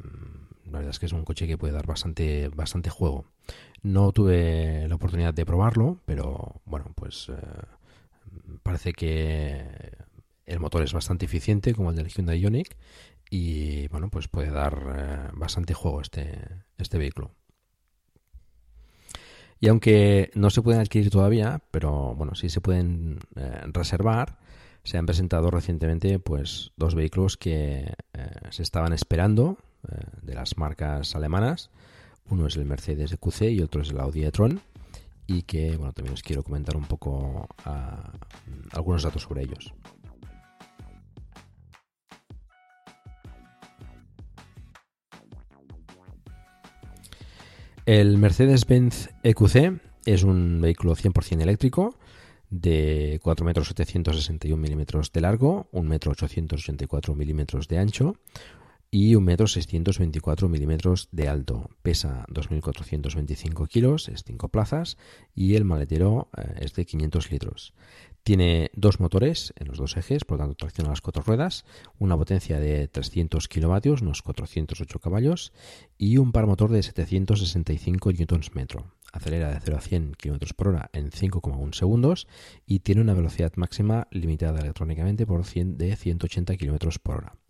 la 0.73 0.79
verdad 0.79 0.91
es 0.91 0.99
que 0.99 1.07
es 1.07 1.13
un 1.13 1.25
coche 1.25 1.47
que 1.47 1.59
puede 1.59 1.73
dar 1.73 1.87
bastante, 1.87 2.49
bastante 2.49 2.91
juego. 2.91 3.27
No 3.83 4.13
tuve 4.13 4.87
la 4.89 4.95
oportunidad 4.95 5.35
de 5.35 5.47
probarlo, 5.47 5.99
pero 6.07 6.61
bueno, 6.65 6.93
pues 6.95 7.31
parece 8.63 8.93
que 8.93 9.67
el 10.47 10.61
motor 10.61 10.83
es 10.83 10.93
bastante 10.93 11.27
eficiente 11.27 11.75
como 11.75 11.91
el 11.91 11.97
del 11.97 12.09
Hyundai 12.09 12.41
Ioniq 12.41 12.77
y 13.31 13.89
bueno, 13.89 14.09
pues 14.11 14.29
puede 14.29 14.51
dar 14.51 15.31
bastante 15.35 15.75
juego 15.75 16.01
este, 16.01 16.39
este 16.79 16.99
vehículo. 16.99 17.33
Y 19.63 19.69
aunque 19.69 20.33
no 20.35 20.51
se 20.51 20.61
pueden 20.61 20.81
adquirir 20.81 21.09
todavía, 21.11 21.63
pero 21.71 22.17
bueno, 22.17 22.35
sí 22.35 22.49
se 22.49 22.61
pueden 22.61 23.21
eh, 23.37 23.61
reservar, 23.67 24.41
se 24.83 24.99
han 24.99 25.07
presentado 25.07 25.53
recientemente 25.53 26.19
pues 26.19 26.73
dos 26.77 26.97
vehículos 26.97 27.37
que 27.37 27.95
eh, 28.13 28.31
se 28.51 28.65
estaban 28.65 28.93
esperando 28.93 29.59
eh, 29.88 29.97
de 30.23 30.35
las 30.35 30.57
marcas 30.57 31.14
alemanas. 31.16 31.71
Uno 32.29 32.47
es 32.47 32.57
el 32.57 32.64
Mercedes 32.64 33.12
EQC 33.12 33.42
y 33.51 33.62
otro 33.62 33.83
es 33.83 33.90
el 33.90 34.01
Audi 34.01 34.25
e-tron 34.25 34.61
y 35.27 35.42
que 35.42 35.77
bueno, 35.77 35.92
también 35.92 36.14
os 36.14 36.23
quiero 36.23 36.42
comentar 36.42 36.77
un 36.77 36.85
poco 36.85 37.49
ah, 37.64 38.12
algunos 38.73 39.03
datos 39.03 39.23
sobre 39.23 39.42
ellos. 39.42 39.73
El 47.85 48.16
Mercedes-Benz 48.16 49.11
EQC 49.25 49.81
es 50.07 50.23
un 50.23 50.61
vehículo 50.61 50.95
100% 50.95 51.42
eléctrico 51.42 51.97
de 52.49 53.18
4 53.23 53.45
metros 53.45 53.68
761 53.68 54.57
milímetros 54.61 55.11
de 55.11 55.21
largo, 55.21 55.66
1 55.73 55.88
metro 55.88 56.12
884 56.12 57.14
milímetros 57.16 57.66
de 57.66 57.79
ancho 57.79 58.16
y 58.94 59.14
1 59.14 59.24
metro 59.24 59.46
624 59.46 60.50
milímetros 60.50 61.09
de 61.12 61.26
alto. 61.26 61.70
Pesa 61.81 62.26
2.425 62.28 63.66
kilos, 63.66 64.09
es 64.11 64.22
5 64.22 64.50
plazas 64.50 64.98
y 65.35 65.55
el 65.55 65.64
maletero 65.64 66.28
eh, 66.37 66.59
es 66.61 66.74
de 66.74 66.85
500 66.85 67.33
litros. 67.33 67.72
Tiene 68.22 68.70
dos 68.74 69.00
motores 69.00 69.55
en 69.57 69.68
los 69.68 69.78
dos 69.78 69.96
ejes, 69.96 70.24
por 70.26 70.37
lo 70.37 70.44
tanto 70.44 70.57
tracciona 70.57 70.90
las 70.90 71.00
cuatro 71.00 71.22
ruedas, 71.22 71.64
una 71.98 72.18
potencia 72.18 72.61
de 72.61 72.87
300 72.87 73.48
kilovatios, 73.48 74.02
unos 74.02 74.20
408 74.20 74.98
caballos, 75.00 75.52
y 75.96 76.18
un 76.18 76.31
par 76.31 76.46
motor 76.46 76.70
de 76.70 76.83
765 76.83 78.12
Nm. 78.12 78.66
Acelera 79.11 79.55
de 79.55 79.61
0 79.61 79.76
a 79.76 79.81
100 79.81 80.12
km 80.20 80.55
por 80.55 80.68
hora 80.68 80.90
en 80.92 81.11
5,1 81.11 81.72
segundos 81.72 82.28
y 82.66 82.81
tiene 82.81 83.00
una 83.00 83.14
velocidad 83.14 83.52
máxima 83.57 84.07
limitada 84.11 84.61
electrónicamente 84.61 85.26
por 85.26 85.44
100 85.44 85.78
de 85.78 85.96
180 85.96 86.57
km 86.59 86.98
por 87.00 87.16
hora. 87.16 87.41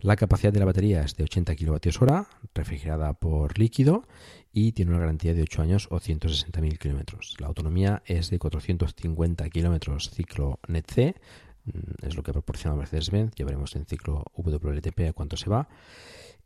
La 0.00 0.14
capacidad 0.14 0.52
de 0.52 0.60
la 0.60 0.64
batería 0.64 1.02
es 1.02 1.16
de 1.16 1.24
80 1.24 1.56
kWh, 1.56 2.26
refrigerada 2.54 3.14
por 3.14 3.58
líquido 3.58 4.06
y 4.52 4.70
tiene 4.70 4.92
una 4.92 5.00
garantía 5.00 5.34
de 5.34 5.42
8 5.42 5.62
años 5.62 5.88
o 5.90 5.98
160.000 5.98 6.78
km. 6.78 7.18
La 7.40 7.48
autonomía 7.48 8.02
es 8.06 8.30
de 8.30 8.38
450 8.38 9.50
km 9.50 10.00
ciclo 10.08 10.60
NET-C, 10.68 11.16
mm, 11.64 12.06
es 12.06 12.14
lo 12.14 12.22
que 12.22 12.32
proporciona 12.32 12.76
Mercedes-Benz, 12.76 13.32
ya 13.34 13.44
veremos 13.44 13.74
en 13.74 13.86
ciclo 13.86 14.24
WLTP 14.36 15.08
a 15.08 15.12
cuánto 15.12 15.36
se 15.36 15.50
va. 15.50 15.68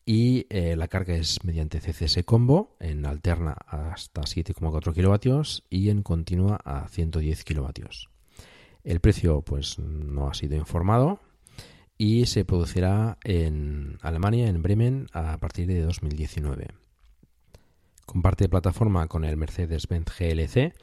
Y 0.07 0.47
eh, 0.49 0.75
la 0.75 0.89
carga 0.89 1.15
es 1.15 1.45
mediante 1.45 1.79
CCS 1.79 2.25
combo, 2.25 2.75
en 2.81 3.05
alterna 3.05 3.53
hasta 3.67 4.23
7,4 4.23 4.95
kW 4.95 5.65
y 5.69 5.91
en 5.91 6.03
continua 6.03 6.59
a 6.65 6.89
110 6.89 7.45
kW. 7.45 7.69
El 8.83 9.01
precio 9.01 9.43
pues 9.43 9.79
no 9.79 10.29
ha 10.29 10.35
sido 10.35 10.57
informado, 10.57 11.21
y 12.03 12.27
se 12.27 12.45
producirá 12.45 13.17
en 13.23 13.97
Alemania, 14.03 14.49
en 14.49 14.61
Bremen, 14.61 15.07
a 15.13 15.39
partir 15.39 15.69
de 15.69 15.83
2019. 15.83 16.67
Comparte 18.07 18.49
plataforma 18.49 19.07
con 19.07 19.25
el 19.25 19.37
Mercedes-Benz 19.37 20.07
GLC, 20.19 20.75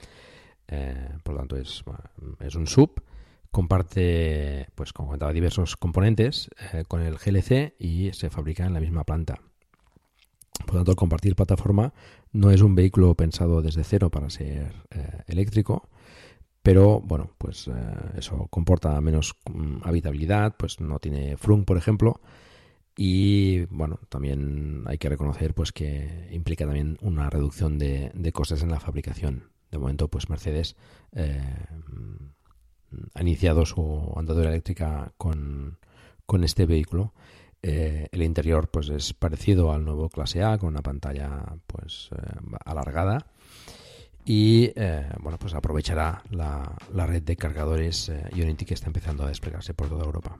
eh, 0.69 1.09
por 1.21 1.33
lo 1.33 1.39
tanto 1.41 1.57
es, 1.57 1.83
es, 2.39 2.55
un 2.55 2.67
sub. 2.67 3.03
Comparte, 3.51 4.69
pues 4.75 4.93
como 4.93 5.09
comentaba, 5.09 5.33
diversos 5.33 5.75
componentes 5.75 6.49
eh, 6.71 6.85
con 6.87 7.01
el 7.01 7.17
GLC 7.17 7.73
y 7.77 8.13
se 8.13 8.29
fabrica 8.29 8.65
en 8.65 8.73
la 8.73 8.79
misma 8.79 9.03
planta. 9.03 9.41
Por 10.65 10.75
lo 10.75 10.79
tanto, 10.85 10.95
compartir 10.95 11.35
plataforma 11.35 11.93
no 12.31 12.49
es 12.49 12.61
un 12.61 12.75
vehículo 12.75 13.13
pensado 13.15 13.61
desde 13.61 13.83
cero 13.83 14.09
para 14.09 14.29
ser 14.29 14.73
eh, 14.91 15.23
eléctrico, 15.27 15.89
pero 16.61 16.99
bueno, 16.99 17.31
pues 17.37 17.67
eh, 17.67 17.71
eso 18.17 18.47
comporta 18.49 18.99
menos 19.01 19.35
mm, 19.51 19.81
habitabilidad, 19.83 20.55
pues 20.57 20.79
no 20.79 20.99
tiene 20.99 21.37
frunk, 21.37 21.65
por 21.65 21.77
ejemplo, 21.77 22.21
y 23.01 23.61
bueno, 23.67 23.99
también 24.09 24.83
hay 24.85 24.97
que 24.97 25.07
reconocer 25.07 25.53
pues 25.53 25.71
que 25.71 26.27
implica 26.31 26.65
también 26.65 26.97
una 27.01 27.29
reducción 27.29 27.77
de, 27.77 28.31
costes 28.33 28.61
en 28.61 28.71
la 28.71 28.79
fabricación. 28.81 29.51
De 29.71 29.77
momento, 29.77 30.09
pues 30.09 30.29
Mercedes 30.29 30.75
eh, 31.13 31.41
ha 33.13 33.21
iniciado 33.21 33.65
su 33.65 34.13
andadura 34.17 34.49
eléctrica 34.49 35.13
con, 35.17 35.77
este 36.43 36.65
vehículo. 36.65 37.13
Eh, 37.61 38.09
el 38.11 38.21
interior 38.21 38.69
pues 38.69 38.89
es 38.89 39.13
parecido 39.13 39.71
al 39.71 39.85
nuevo 39.85 40.09
clase 40.09 40.43
A 40.43 40.57
con 40.57 40.69
una 40.69 40.81
pantalla 40.81 41.55
pues 41.67 42.09
alargada 42.65 43.27
y 44.29 44.71
eh, 44.75 45.09
bueno 45.21 45.39
pues 45.39 45.55
aprovechará 45.55 46.21
la, 46.29 46.77
red 47.07 47.23
de 47.23 47.35
cargadores 47.35 48.09
eh, 48.09 48.29
Unity 48.31 48.63
que 48.63 48.75
está 48.75 48.85
empezando 48.85 49.23
a 49.23 49.27
desplegarse 49.27 49.73
por 49.73 49.89
toda 49.89 50.05
Europa. 50.05 50.37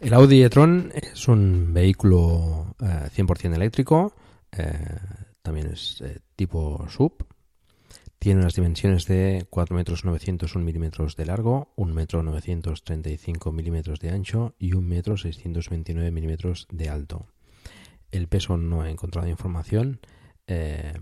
El 0.00 0.12
Audi 0.12 0.42
e-tron 0.42 0.90
es 0.92 1.28
un 1.28 1.72
vehículo 1.72 2.74
100% 2.78 3.52
eh, 3.52 3.54
eléctrico, 3.54 4.12
también 5.40 5.68
es 5.68 6.02
tipo 6.34 6.84
sub, 6.88 7.24
tiene 8.18 8.40
unas 8.40 8.54
dimensiones 8.54 9.06
de 9.06 9.46
4 9.48 9.76
metros 9.76 10.04
901 10.04 10.64
milímetros 10.64 11.16
de 11.16 11.26
largo, 11.26 11.72
1 11.76 11.94
metro 11.94 12.22
935 12.22 13.52
milímetros 13.52 14.00
de 14.00 14.10
ancho 14.10 14.54
y 14.58 14.72
1 14.72 14.86
metro 14.86 15.16
629 15.16 16.10
milímetros 16.10 16.66
de 16.70 16.88
alto. 16.88 17.26
El 18.10 18.26
peso 18.26 18.56
no 18.56 18.84
he 18.84 18.90
encontrado 18.90 19.28
información. 19.28 20.00
Eh, 20.48 20.94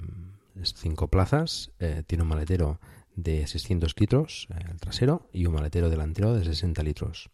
es 0.61 0.75
5 0.75 1.09
plazas. 1.09 1.71
Eh, 1.79 2.03
tiene 2.07 2.23
un 2.23 2.29
maletero 2.29 2.81
de 3.15 3.47
600 3.47 3.95
litros, 3.99 4.49
el 4.51 4.73
eh, 4.73 4.75
trasero, 4.79 5.29
y 5.33 5.47
un 5.47 5.55
maletero 5.55 5.89
delantero 5.89 6.35
de 6.35 6.45
60 6.45 6.83
litros. 6.83 7.31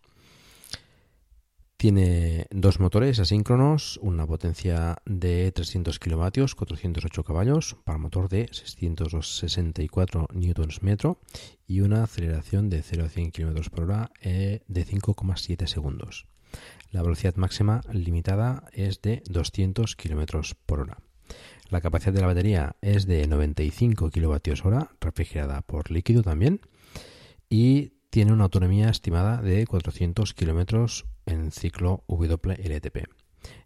Tiene 1.82 2.46
dos 2.52 2.78
motores 2.78 3.18
asíncronos, 3.18 3.98
una 4.02 4.24
potencia 4.24 4.98
de 5.04 5.50
300 5.50 5.98
kilovatios, 5.98 6.54
408 6.54 7.24
caballos, 7.24 7.76
para 7.82 7.98
motor 7.98 8.28
de 8.28 8.46
664 8.52 10.28
Nm 10.32 11.16
y 11.66 11.80
una 11.80 12.04
aceleración 12.04 12.70
de 12.70 12.82
0 12.82 13.06
a 13.06 13.08
100 13.08 13.32
km 13.32 13.68
por 13.70 13.82
hora 13.86 14.12
eh, 14.20 14.62
de 14.68 14.86
5,7 14.86 15.66
segundos. 15.66 16.28
La 16.92 17.02
velocidad 17.02 17.34
máxima 17.34 17.80
limitada 17.92 18.68
es 18.70 19.02
de 19.02 19.24
200 19.28 19.96
km 19.96 20.54
por 20.64 20.82
hora. 20.82 20.98
La 21.68 21.80
capacidad 21.80 22.12
de 22.12 22.20
la 22.20 22.28
batería 22.28 22.76
es 22.80 23.08
de 23.08 23.26
95 23.26 24.08
kWh, 24.08 24.88
refrigerada 25.00 25.62
por 25.62 25.90
líquido 25.90 26.22
también, 26.22 26.60
y 27.50 27.94
tiene 28.12 28.34
una 28.34 28.44
autonomía 28.44 28.90
estimada 28.90 29.40
de 29.40 29.66
400 29.66 30.34
kilómetros 30.34 31.06
en 31.24 31.50
ciclo 31.50 32.04
WLTP. 32.08 33.08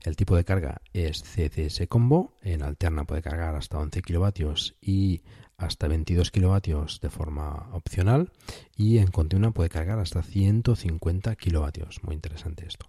El 0.04 0.14
tipo 0.14 0.36
de 0.36 0.44
carga 0.44 0.82
es 0.92 1.24
CCS 1.24 1.88
Combo, 1.88 2.38
en 2.42 2.62
alterna 2.62 3.02
puede 3.06 3.22
cargar 3.22 3.56
hasta 3.56 3.80
11 3.80 4.02
kilovatios 4.02 4.76
y 4.80 5.22
hasta 5.56 5.88
22 5.88 6.30
kilovatios 6.30 7.00
de 7.00 7.10
forma 7.10 7.70
opcional 7.72 8.30
y 8.76 8.98
en 8.98 9.08
continua 9.08 9.50
puede 9.50 9.68
cargar 9.68 9.98
hasta 9.98 10.22
150 10.22 11.34
kilovatios. 11.34 12.04
Muy 12.04 12.14
interesante 12.14 12.66
esto. 12.68 12.86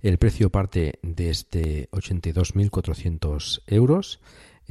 El 0.00 0.18
precio 0.18 0.50
parte 0.50 0.98
desde 1.02 1.88
82.400 1.92 3.62
euros 3.68 4.20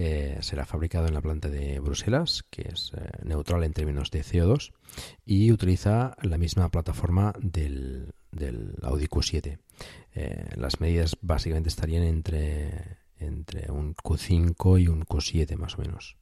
eh, 0.03 0.39
será 0.41 0.65
fabricado 0.65 1.05
en 1.05 1.13
la 1.13 1.21
planta 1.21 1.47
de 1.47 1.79
Bruselas, 1.79 2.43
que 2.49 2.63
es 2.73 2.91
eh, 2.97 3.07
neutral 3.23 3.63
en 3.63 3.71
términos 3.71 4.09
de 4.09 4.23
CO2, 4.23 4.73
y 5.27 5.51
utiliza 5.51 6.15
la 6.23 6.39
misma 6.39 6.69
plataforma 6.69 7.33
del, 7.39 8.11
Audi 8.81 9.05
Q7. 9.05 9.59
Eh, 10.15 10.49
las 10.55 10.79
medidas 10.79 11.17
básicamente 11.21 11.69
estarían 11.69 12.01
entre, 12.01 12.97
un 13.69 13.93
Q5 13.93 14.81
y 14.81 14.87
un 14.87 15.05
Q7 15.05 15.55
más 15.55 15.77
o 15.77 15.81
menos. 15.83 16.17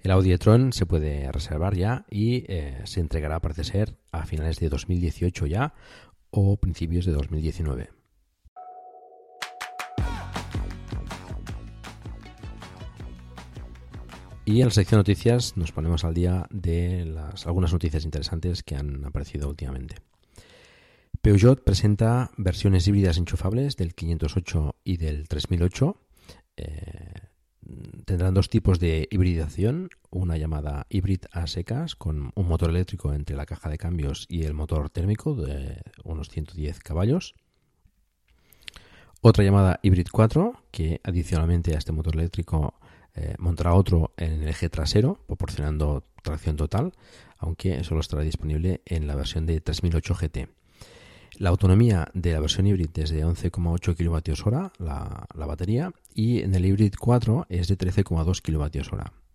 El 0.00 0.10
Audi 0.10 0.32
e-tron 0.32 0.72
se 0.72 0.86
puede 0.86 1.30
reservar 1.30 1.76
ya 1.76 2.04
y 2.10 2.46
se 2.82 2.98
entregará, 2.98 3.38
parece 3.38 3.62
ser, 3.62 3.96
a 4.10 4.26
finales 4.26 4.58
de 4.58 4.68
2018 4.68 5.46
ya 5.46 5.72
o 6.30 6.56
principios 6.56 7.06
de 7.06 7.12
2019. 7.12 7.97
Y 14.48 14.62
en 14.62 14.68
la 14.68 14.72
sección 14.72 14.98
noticias 14.98 15.58
nos 15.58 15.72
ponemos 15.72 16.04
al 16.04 16.14
día 16.14 16.46
de 16.48 17.14
algunas 17.44 17.70
noticias 17.70 18.06
interesantes 18.06 18.62
que 18.62 18.76
han 18.76 19.04
aparecido 19.04 19.46
últimamente. 19.46 19.96
Peugeot 21.20 21.62
presenta 21.62 22.30
versiones 22.38 22.88
híbridas 22.88 23.18
enchufables 23.18 23.76
del 23.76 23.94
508 23.94 24.74
y 24.84 24.96
del 24.96 25.28
3008. 25.28 26.00
Eh, 26.56 27.12
tendrán 28.06 28.32
dos 28.32 28.48
tipos 28.48 28.80
de 28.80 29.06
hibridación, 29.10 29.90
una 30.08 30.38
llamada 30.38 30.86
híbrida 30.88 31.28
a 31.32 31.46
secas 31.46 31.94
con 31.94 32.32
un 32.34 32.48
motor 32.48 32.70
eléctrico 32.70 33.12
entre 33.12 33.36
la 33.36 33.44
caja 33.44 33.68
de 33.68 33.76
cambios 33.76 34.24
y 34.30 34.44
el 34.44 34.54
motor 34.54 34.88
térmico 34.88 35.34
de 35.34 35.82
unos 36.04 36.30
110 36.30 36.78
caballos. 36.78 37.34
Otra 39.20 39.44
llamada 39.44 39.78
Hybrid 39.82 40.06
4 40.10 40.54
que 40.70 41.02
adicionalmente 41.04 41.74
a 41.74 41.78
este 41.78 41.92
motor 41.92 42.16
eléctrico 42.16 42.80
eh, 43.14 43.34
montará 43.38 43.74
otro 43.74 44.12
en 44.16 44.42
el 44.42 44.48
eje 44.48 44.68
trasero 44.68 45.18
proporcionando 45.26 46.04
tracción 46.22 46.56
total, 46.56 46.92
aunque 47.38 47.82
solo 47.84 48.00
estará 48.00 48.22
disponible 48.22 48.82
en 48.84 49.06
la 49.06 49.14
versión 49.14 49.46
de 49.46 49.60
3008 49.60 50.14
GT. 50.14 50.48
La 51.38 51.50
autonomía 51.50 52.08
de 52.14 52.32
la 52.32 52.40
versión 52.40 52.66
híbrida 52.66 53.02
es 53.02 53.10
de 53.10 53.24
11,8 53.24 53.94
kWh 53.96 54.84
la, 54.84 55.26
la 55.34 55.46
batería 55.46 55.92
y 56.14 56.40
en 56.40 56.54
el 56.54 56.64
Hybrid 56.66 56.94
4 56.98 57.46
es 57.48 57.68
de 57.68 57.78
13,2 57.78 58.42
kWh. 58.42 59.28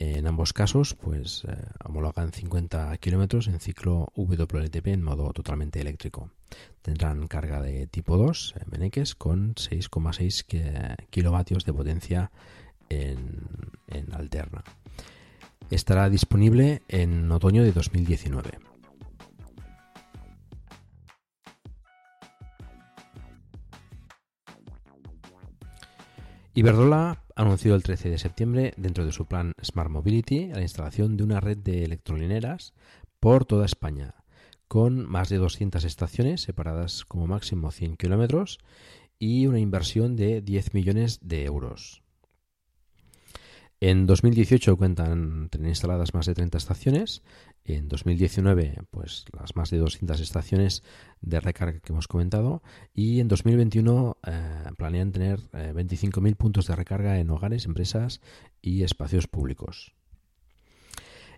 En 0.00 0.26
ambos 0.26 0.54
casos, 0.54 0.94
pues 0.94 1.44
eh, 1.46 1.54
homologan 1.84 2.32
50 2.32 2.96
kilómetros 2.96 3.48
en 3.48 3.60
ciclo 3.60 4.10
WLTP 4.16 4.86
en 4.86 5.02
modo 5.02 5.30
totalmente 5.34 5.78
eléctrico. 5.78 6.30
Tendrán 6.80 7.26
carga 7.26 7.60
de 7.60 7.86
tipo 7.86 8.16
2 8.16 8.54
en 8.60 8.70
Meneques 8.70 9.14
con 9.14 9.54
6,6 9.56 10.96
kilovatios 11.10 11.66
de 11.66 11.72
potencia 11.74 12.30
en, 12.90 13.48
alterna. 14.12 14.62
Estará 15.70 16.10
disponible 16.10 16.82
en 16.88 17.30
otoño 17.30 17.62
de 17.62 17.72
2019. 17.72 18.58
Iberdrola 26.52 27.22
anunció 27.36 27.74
el 27.74 27.82
13 27.84 28.10
de 28.10 28.18
septiembre, 28.18 28.74
dentro 28.76 29.06
de 29.06 29.12
su 29.12 29.26
plan 29.26 29.52
Smart 29.62 29.88
Mobility, 29.88 30.48
la 30.48 30.62
instalación 30.62 31.16
de 31.16 31.24
una 31.24 31.40
red 31.40 31.56
de 31.56 31.84
electrolineras 31.84 32.74
por 33.20 33.44
toda 33.44 33.64
España, 33.64 34.14
con 34.66 35.08
más 35.08 35.28
de 35.28 35.36
200 35.36 35.84
estaciones 35.84 36.42
separadas 36.42 37.04
como 37.04 37.26
máximo 37.26 37.70
100 37.70 37.96
kilómetros 37.96 38.58
y 39.18 39.46
una 39.46 39.60
inversión 39.60 40.16
de 40.16 40.42
10 40.42 40.74
millones 40.74 41.20
de 41.22 41.44
euros. 41.44 42.02
En 43.82 44.06
2018 44.06 44.76
cuentan 44.76 45.48
tener 45.48 45.70
instaladas 45.70 46.12
más 46.12 46.26
de 46.26 46.34
30 46.34 46.58
estaciones. 46.58 47.22
En 47.64 47.88
2019, 47.88 48.82
pues 48.90 49.24
las 49.32 49.56
más 49.56 49.70
de 49.70 49.78
200 49.78 50.20
estaciones 50.20 50.82
de 51.22 51.40
recarga 51.40 51.80
que 51.80 51.92
hemos 51.92 52.06
comentado. 52.06 52.62
Y 52.92 53.20
en 53.20 53.28
2021 53.28 54.18
eh, 54.26 54.70
planean 54.76 55.12
tener 55.12 55.40
25.000 55.52 56.30
eh, 56.30 56.34
puntos 56.34 56.66
de 56.66 56.76
recarga 56.76 57.18
en 57.18 57.30
hogares, 57.30 57.64
empresas 57.64 58.20
y 58.60 58.82
espacios 58.82 59.26
públicos. 59.28 59.94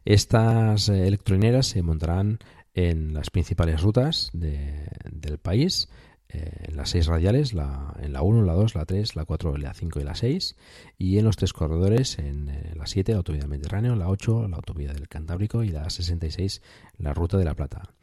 Estas 0.04 0.88
eh, 0.88 1.06
electrolineras 1.06 1.68
se 1.68 1.82
montarán 1.82 2.40
en 2.74 3.14
las 3.14 3.30
principales 3.30 3.82
rutas 3.82 4.30
del 4.32 5.38
país 5.38 5.88
eh, 6.32 6.66
en 6.68 6.76
las 6.76 6.90
seis 6.90 7.06
radiales, 7.06 7.52
la, 7.52 7.94
en 8.00 8.12
la 8.12 8.22
1, 8.22 8.42
la 8.42 8.54
2, 8.54 8.74
la 8.74 8.84
3, 8.84 9.16
la 9.16 9.24
4, 9.24 9.56
la 9.58 9.74
5 9.74 10.00
y 10.00 10.04
la 10.04 10.14
6, 10.14 10.56
y 10.98 11.18
en 11.18 11.24
los 11.24 11.36
tres 11.36 11.52
corredores, 11.52 12.18
en 12.18 12.48
eh, 12.48 12.72
la 12.74 12.86
7, 12.86 13.12
la 13.12 13.18
autovía 13.18 13.42
del 13.42 13.50
Mediterráneo, 13.50 13.96
la 13.96 14.08
8, 14.08 14.48
la 14.48 14.56
autovía 14.56 14.92
del 14.92 15.08
Cantábrico 15.08 15.62
y 15.62 15.68
la 15.68 15.88
66, 15.90 16.62
la 16.98 17.12
ruta 17.12 17.36
de 17.36 17.44
la 17.44 17.54
Plata. 17.54 17.94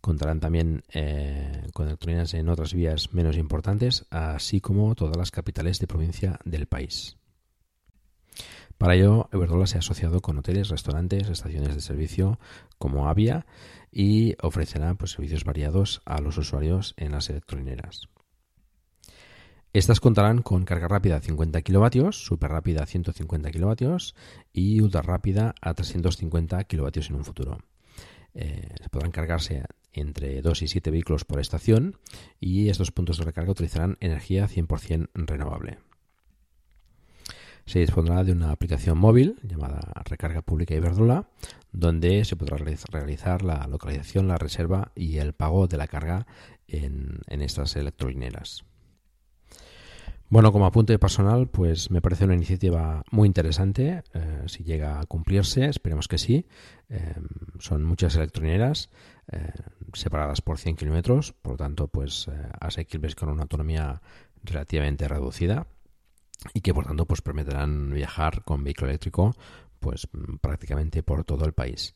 Contarán 0.00 0.40
también 0.40 0.82
eh, 0.92 1.68
con 1.72 1.86
electrónicas 1.86 2.34
en 2.34 2.48
otras 2.48 2.74
vías 2.74 3.12
menos 3.12 3.36
importantes, 3.36 4.06
así 4.10 4.60
como 4.60 4.94
todas 4.94 5.16
las 5.16 5.30
capitales 5.30 5.78
de 5.78 5.86
provincia 5.86 6.38
del 6.44 6.66
país. 6.66 7.16
Para 8.78 8.96
ello, 8.96 9.28
Iberdrola 9.32 9.68
se 9.68 9.76
ha 9.76 9.78
asociado 9.78 10.20
con 10.20 10.38
hoteles, 10.38 10.68
restaurantes, 10.68 11.28
estaciones 11.28 11.74
de 11.74 11.80
servicio 11.80 12.40
como 12.78 13.08
Avia 13.08 13.46
y 13.92 14.34
ofrecerá 14.40 14.94
pues, 14.94 15.12
servicios 15.12 15.44
variados 15.44 16.00
a 16.06 16.20
los 16.20 16.38
usuarios 16.38 16.94
en 16.96 17.12
las 17.12 17.28
electrolineras. 17.30 18.08
Estas 19.74 20.00
contarán 20.00 20.42
con 20.42 20.64
carga 20.64 20.88
rápida 20.88 21.16
a 21.16 21.20
50 21.20 21.62
kilovatios, 21.62 22.24
super 22.24 22.50
rápida 22.50 22.82
a 22.82 22.86
150 22.86 23.50
kilovatios 23.50 24.14
y 24.52 24.80
ultra 24.80 25.02
rápida 25.02 25.54
a 25.60 25.74
350 25.74 26.64
kilovatios 26.64 27.08
en 27.08 27.16
un 27.16 27.24
futuro. 27.24 27.58
Eh, 28.34 28.74
podrán 28.90 29.12
cargarse 29.12 29.64
entre 29.92 30.40
2 30.42 30.62
y 30.62 30.68
7 30.68 30.90
vehículos 30.90 31.24
por 31.24 31.40
estación 31.40 31.98
y 32.40 32.68
estos 32.68 32.90
puntos 32.90 33.18
de 33.18 33.24
recarga 33.24 33.52
utilizarán 33.52 33.98
energía 34.00 34.48
100% 34.48 35.10
renovable 35.14 35.78
se 37.66 37.78
dispondrá 37.78 38.24
de 38.24 38.32
una 38.32 38.50
aplicación 38.50 38.98
móvil 38.98 39.36
llamada 39.42 39.80
Recarga 40.04 40.42
Pública 40.42 40.74
Iberdrola, 40.74 41.28
donde 41.72 42.24
se 42.24 42.36
podrá 42.36 42.56
realizar 42.56 43.42
la 43.42 43.66
localización, 43.66 44.28
la 44.28 44.38
reserva 44.38 44.92
y 44.94 45.18
el 45.18 45.32
pago 45.32 45.66
de 45.66 45.76
la 45.76 45.86
carga 45.86 46.26
en, 46.68 47.20
estas 47.28 47.76
electrolineras. 47.76 48.64
Bueno, 50.28 50.50
como 50.50 50.64
apunte 50.64 50.98
personal, 50.98 51.48
pues 51.48 51.90
me 51.90 52.00
parece 52.00 52.24
una 52.24 52.34
iniciativa 52.34 53.04
muy 53.10 53.26
interesante. 53.26 54.02
Eh, 54.14 54.44
si 54.46 54.64
llega 54.64 54.98
a 54.98 55.04
cumplirse, 55.04 55.66
esperemos 55.66 56.08
que 56.08 56.16
sí. 56.16 56.46
Eh, 56.88 57.14
son 57.58 57.84
muchas 57.84 58.16
electrolineras 58.16 58.88
eh, 59.30 59.52
separadas 59.92 60.40
por 60.40 60.56
100 60.56 60.76
kilómetros, 60.76 61.32
por 61.32 61.52
lo 61.52 61.58
tanto, 61.58 61.88
pues 61.88 62.30
asequibles 62.60 63.14
con 63.14 63.28
una 63.28 63.42
autonomía 63.42 64.00
relativamente 64.42 65.06
reducida 65.06 65.66
y 66.54 66.60
que 66.60 66.74
por 66.74 66.86
tanto 66.86 67.06
pues 67.06 67.22
permitirán 67.22 67.92
viajar 67.92 68.42
con 68.44 68.64
vehículo 68.64 68.90
eléctrico 68.90 69.34
pues 69.80 70.08
prácticamente 70.40 71.02
por 71.02 71.24
todo 71.24 71.44
el 71.44 71.52
país. 71.52 71.94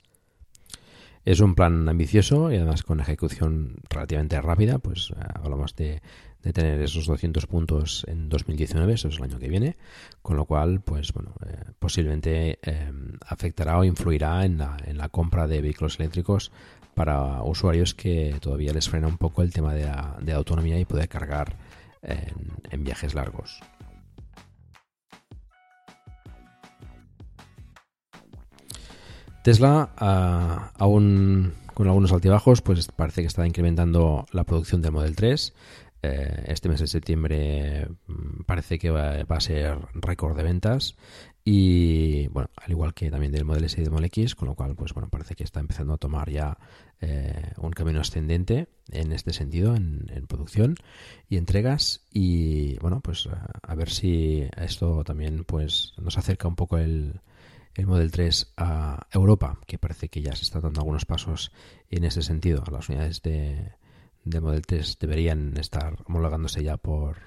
Es 1.26 1.40
un 1.40 1.56
plan 1.56 1.88
ambicioso 1.88 2.52
y 2.52 2.56
además 2.56 2.84
con 2.84 3.00
ejecución 3.00 3.78
relativamente 3.90 4.40
rápida, 4.40 4.78
pues 4.78 5.10
eh, 5.10 5.20
hablamos 5.34 5.74
de, 5.74 6.00
tener 6.40 6.80
esos 6.80 7.06
200 7.06 7.46
puntos 7.46 8.04
en 8.06 8.28
2019, 8.28 8.92
eso 8.92 9.08
es 9.08 9.16
el 9.16 9.24
año 9.24 9.40
que 9.40 9.48
viene, 9.48 9.76
con 10.22 10.36
lo 10.36 10.44
cual, 10.44 10.80
pues 10.82 11.12
bueno, 11.12 11.34
eh, 11.44 11.72
posiblemente 11.80 12.60
eh, 12.62 12.92
afectará 13.26 13.76
o 13.78 13.82
influirá 13.82 14.44
en 14.44 14.58
la, 14.58 14.76
en 14.84 14.98
la 14.98 15.08
compra 15.08 15.48
de 15.48 15.60
vehículos 15.60 15.98
eléctricos 15.98 16.52
para 16.94 17.42
usuarios 17.42 17.94
que 17.96 18.36
todavía 18.40 18.72
les 18.72 18.88
frena 18.88 19.08
un 19.08 19.18
poco 19.18 19.42
el 19.42 19.52
tema 19.52 19.74
de, 19.74 19.90
de 20.20 20.32
autonomía 20.32 20.78
y 20.78 20.84
poder 20.84 21.08
cargar 21.08 21.56
en 22.02 22.84
viajes 22.84 23.14
largos. 23.14 23.60
Tesla, 29.46 29.92
aún 30.76 31.52
con 31.72 31.86
algunos 31.86 32.10
altibajos, 32.10 32.62
pues 32.62 32.88
parece 32.88 33.20
que 33.20 33.28
está 33.28 33.46
incrementando 33.46 34.26
la 34.32 34.42
producción 34.42 34.82
del 34.82 34.90
Model 34.90 35.14
3. 35.14 35.54
Eh, 36.02 36.44
este 36.48 36.68
mes 36.68 36.80
de 36.80 36.88
septiembre 36.88 37.86
mm, 38.08 38.42
parece 38.44 38.76
que 38.80 38.90
va, 38.90 39.20
a 39.20 39.40
ser 39.40 39.78
récord 39.94 40.36
de 40.36 40.42
ventas 40.42 40.96
y 41.44 42.26
bueno, 42.26 42.50
al 42.56 42.72
igual 42.72 42.92
que 42.92 43.08
también 43.08 43.30
del 43.30 43.44
Model 43.44 43.62
S 43.62 43.80
y 43.80 43.84
del 43.84 43.92
Model 43.92 44.06
X, 44.06 44.34
con 44.34 44.48
lo 44.48 44.56
cual 44.56 44.74
pues 44.74 44.92
bueno, 44.94 45.08
parece 45.10 45.36
que 45.36 45.44
está 45.44 45.60
empezando 45.60 45.94
a 45.94 45.98
tomar 45.98 46.28
ya 46.28 46.58
eh, 47.00 47.52
un 47.58 47.70
camino 47.70 48.00
ascendente 48.00 48.66
en 48.90 49.12
este 49.12 49.32
sentido 49.32 49.76
en, 49.76 50.10
en, 50.12 50.26
producción 50.26 50.74
y 51.28 51.36
entregas 51.36 52.04
y 52.12 52.78
bueno, 52.80 53.00
pues 53.00 53.28
a 53.62 53.74
ver 53.76 53.90
si 53.90 54.48
esto 54.56 55.04
también 55.04 55.44
pues 55.44 55.94
nos 55.98 56.18
acerca 56.18 56.48
un 56.48 56.56
poco 56.56 56.78
el, 56.78 57.20
el 57.76 57.86
Model 57.86 58.10
3 58.10 58.54
a 58.56 59.06
Europa, 59.12 59.58
que 59.66 59.78
parece 59.78 60.08
que 60.08 60.22
ya 60.22 60.34
se 60.34 60.44
está 60.44 60.60
dando 60.60 60.80
algunos 60.80 61.04
pasos 61.04 61.52
en 61.90 62.04
ese 62.04 62.22
sentido. 62.22 62.64
Las 62.70 62.88
unidades 62.88 63.22
de, 63.22 63.72
Model 64.24 64.64
3 64.66 64.98
deberían 64.98 65.56
estar 65.58 65.98
homologándose 66.06 66.62
ya 66.64 66.76
por, 66.76 67.18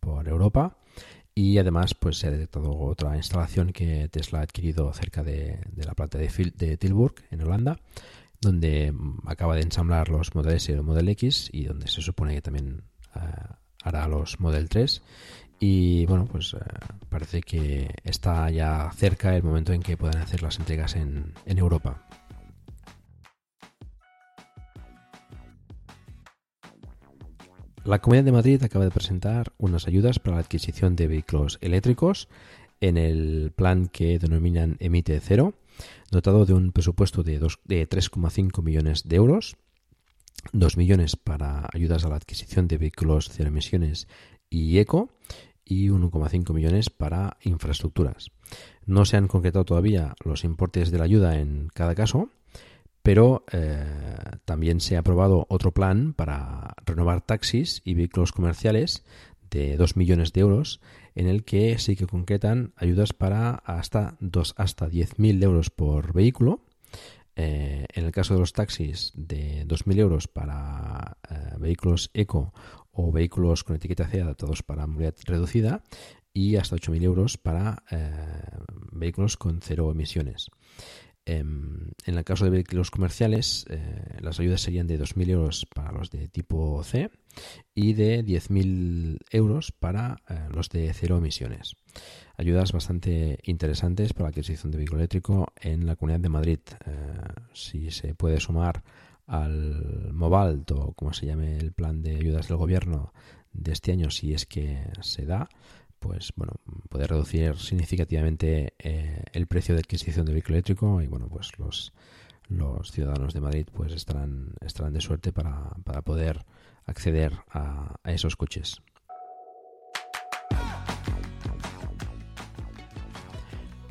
por 0.00 0.28
Europa. 0.28 0.76
Y 1.34 1.58
además, 1.58 1.94
pues 1.94 2.18
se 2.18 2.28
ha 2.28 2.30
detectado 2.30 2.70
otra 2.78 3.16
instalación 3.16 3.72
que 3.72 4.08
Tesla 4.08 4.40
ha 4.40 4.42
adquirido 4.42 4.92
cerca 4.92 5.22
de, 5.22 5.60
la 5.76 5.94
planta 5.94 6.18
de, 6.18 6.52
de, 6.54 6.76
Tilburg, 6.76 7.14
en 7.30 7.42
Holanda, 7.42 7.78
donde 8.40 8.94
acaba 9.26 9.54
de 9.54 9.62
ensamblar 9.62 10.08
los 10.08 10.34
Model 10.34 10.56
S 10.56 10.70
y 10.70 10.74
el 10.74 10.82
Model 10.82 11.08
X 11.10 11.50
y 11.52 11.64
donde 11.64 11.88
se 11.88 12.00
supone 12.00 12.34
que 12.34 12.42
también 12.42 12.84
eh, 13.14 13.18
hará 13.82 14.08
los 14.08 14.40
Model 14.40 14.68
3 14.68 15.02
y 15.58 16.04
bueno, 16.06 16.26
pues 16.26 16.54
eh, 16.54 16.58
parece 17.08 17.40
que 17.40 17.88
está 18.04 18.50
ya 18.50 18.90
cerca 18.94 19.34
el 19.34 19.42
momento 19.42 19.72
en 19.72 19.82
que 19.82 19.96
puedan 19.96 20.20
hacer 20.20 20.42
las 20.42 20.58
entregas 20.58 20.96
en, 20.96 21.32
Europa. 21.46 22.02
La 27.84 28.00
Comunidad 28.00 28.24
de 28.24 28.32
Madrid 28.32 28.62
acaba 28.62 28.84
de 28.84 28.90
presentar 28.90 29.52
unas 29.58 29.86
ayudas 29.86 30.18
para 30.18 30.36
la 30.36 30.42
adquisición 30.42 30.96
de 30.96 31.06
vehículos 31.06 31.58
eléctricos 31.60 32.28
en 32.80 32.98
el 32.98 33.52
plan 33.54 33.86
que 33.86 34.18
denominan 34.18 34.76
Emite 34.80 35.18
Cero, 35.20 35.54
dotado 36.10 36.44
de 36.44 36.52
un 36.52 36.72
presupuesto 36.72 37.22
de, 37.22 37.38
de 37.38 37.88
3,5 37.88 38.62
millones 38.62 39.04
de 39.08 39.16
euros, 39.16 39.56
2 40.52 40.76
millones 40.76 41.16
para 41.16 41.68
ayudas 41.72 42.04
a 42.04 42.08
la 42.08 42.16
adquisición 42.16 42.68
de 42.68 42.78
vehículos 42.78 43.30
cero 43.32 43.48
emisiones 43.48 44.06
y 44.50 44.78
eco 44.78 45.10
y 45.64 45.88
1,5 45.88 46.54
millones 46.54 46.90
para 46.90 47.36
infraestructuras. 47.42 48.30
No 48.84 49.04
se 49.04 49.16
han 49.16 49.26
concretado 49.26 49.64
todavía 49.64 50.14
los 50.24 50.44
importes 50.44 50.90
de 50.90 50.98
la 50.98 51.04
ayuda 51.04 51.38
en 51.40 51.68
cada 51.74 51.94
caso, 51.94 52.30
pero 53.02 53.44
eh, 53.52 53.86
también 54.44 54.80
se 54.80 54.96
ha 54.96 55.00
aprobado 55.00 55.46
otro 55.48 55.72
plan 55.72 56.12
para 56.12 56.74
renovar 56.84 57.20
taxis 57.20 57.82
y 57.84 57.94
vehículos 57.94 58.32
comerciales 58.32 59.04
de 59.50 59.76
2 59.76 59.96
millones 59.96 60.32
de 60.32 60.40
euros 60.40 60.80
en 61.14 61.28
el 61.28 61.44
que 61.44 61.78
sí 61.78 61.96
que 61.96 62.06
concretan 62.06 62.72
ayudas 62.76 63.12
para 63.12 63.54
hasta, 63.64 64.16
dos, 64.20 64.54
hasta 64.56 64.88
10.000 64.88 65.42
euros 65.42 65.70
por 65.70 66.12
vehículo. 66.12 66.60
Eh, 67.36 67.86
en 67.92 68.04
el 68.04 68.12
caso 68.12 68.34
de 68.34 68.40
los 68.40 68.52
taxis, 68.52 69.12
de 69.14 69.66
2.000 69.66 69.98
euros 69.98 70.26
para 70.26 71.18
eh, 71.28 71.54
vehículos 71.58 72.10
eco 72.14 72.52
o 72.96 73.12
vehículos 73.12 73.62
con 73.62 73.76
etiqueta 73.76 74.08
C 74.08 74.22
adaptados 74.22 74.62
para 74.62 74.86
movilidad 74.86 75.14
reducida 75.26 75.82
y 76.32 76.56
hasta 76.56 76.76
8.000 76.76 77.02
euros 77.02 77.36
para 77.36 77.82
eh, 77.90 78.10
vehículos 78.92 79.36
con 79.36 79.60
cero 79.60 79.90
emisiones. 79.90 80.50
Em, 81.24 81.90
en 82.04 82.16
el 82.16 82.24
caso 82.24 82.44
de 82.44 82.50
vehículos 82.50 82.90
comerciales, 82.90 83.66
eh, 83.68 84.18
las 84.20 84.38
ayudas 84.38 84.60
serían 84.60 84.86
de 84.86 84.98
2.000 84.98 85.30
euros 85.30 85.66
para 85.74 85.92
los 85.92 86.10
de 86.10 86.28
tipo 86.28 86.82
C 86.84 87.10
y 87.74 87.94
de 87.94 88.24
10.000 88.24 89.18
euros 89.30 89.72
para 89.72 90.18
eh, 90.28 90.48
los 90.54 90.68
de 90.68 90.92
cero 90.94 91.18
emisiones. 91.18 91.74
Ayudas 92.36 92.72
bastante 92.72 93.40
interesantes 93.44 94.12
para 94.12 94.24
la 94.24 94.28
adquisición 94.30 94.70
de 94.70 94.78
vehículo 94.78 95.00
eléctrico 95.00 95.52
en 95.60 95.86
la 95.86 95.96
Comunidad 95.96 96.20
de 96.20 96.28
Madrid. 96.28 96.60
Si 97.54 97.90
se 97.90 98.14
puede 98.14 98.40
sumar 98.40 98.82
al 99.26 100.12
Mobalt 100.12 100.70
o 100.72 100.92
como 100.92 101.12
se 101.12 101.26
llame 101.26 101.56
el 101.58 101.72
plan 101.72 102.02
de 102.02 102.16
ayudas 102.16 102.48
del 102.48 102.56
gobierno 102.56 103.12
de 103.52 103.72
este 103.72 103.92
año, 103.92 104.10
si 104.10 104.34
es 104.34 104.46
que 104.46 104.90
se 105.00 105.26
da, 105.26 105.48
pues 105.98 106.32
bueno, 106.36 106.54
puede 106.88 107.06
reducir 107.06 107.56
significativamente 107.56 108.74
eh, 108.78 109.24
el 109.32 109.46
precio 109.46 109.74
de 109.74 109.80
adquisición 109.80 110.26
de 110.26 110.32
vehículo 110.32 110.56
eléctrico 110.56 111.00
y 111.02 111.06
bueno, 111.06 111.28
pues 111.28 111.58
los, 111.58 111.92
los 112.48 112.92
ciudadanos 112.92 113.34
de 113.34 113.40
Madrid 113.40 113.66
pues 113.72 113.92
estarán, 113.92 114.52
estarán 114.60 114.92
de 114.92 115.00
suerte 115.00 115.32
para, 115.32 115.70
poder 116.04 116.44
acceder 116.84 117.32
a, 117.50 117.98
esos 118.04 118.36
coches. 118.36 118.80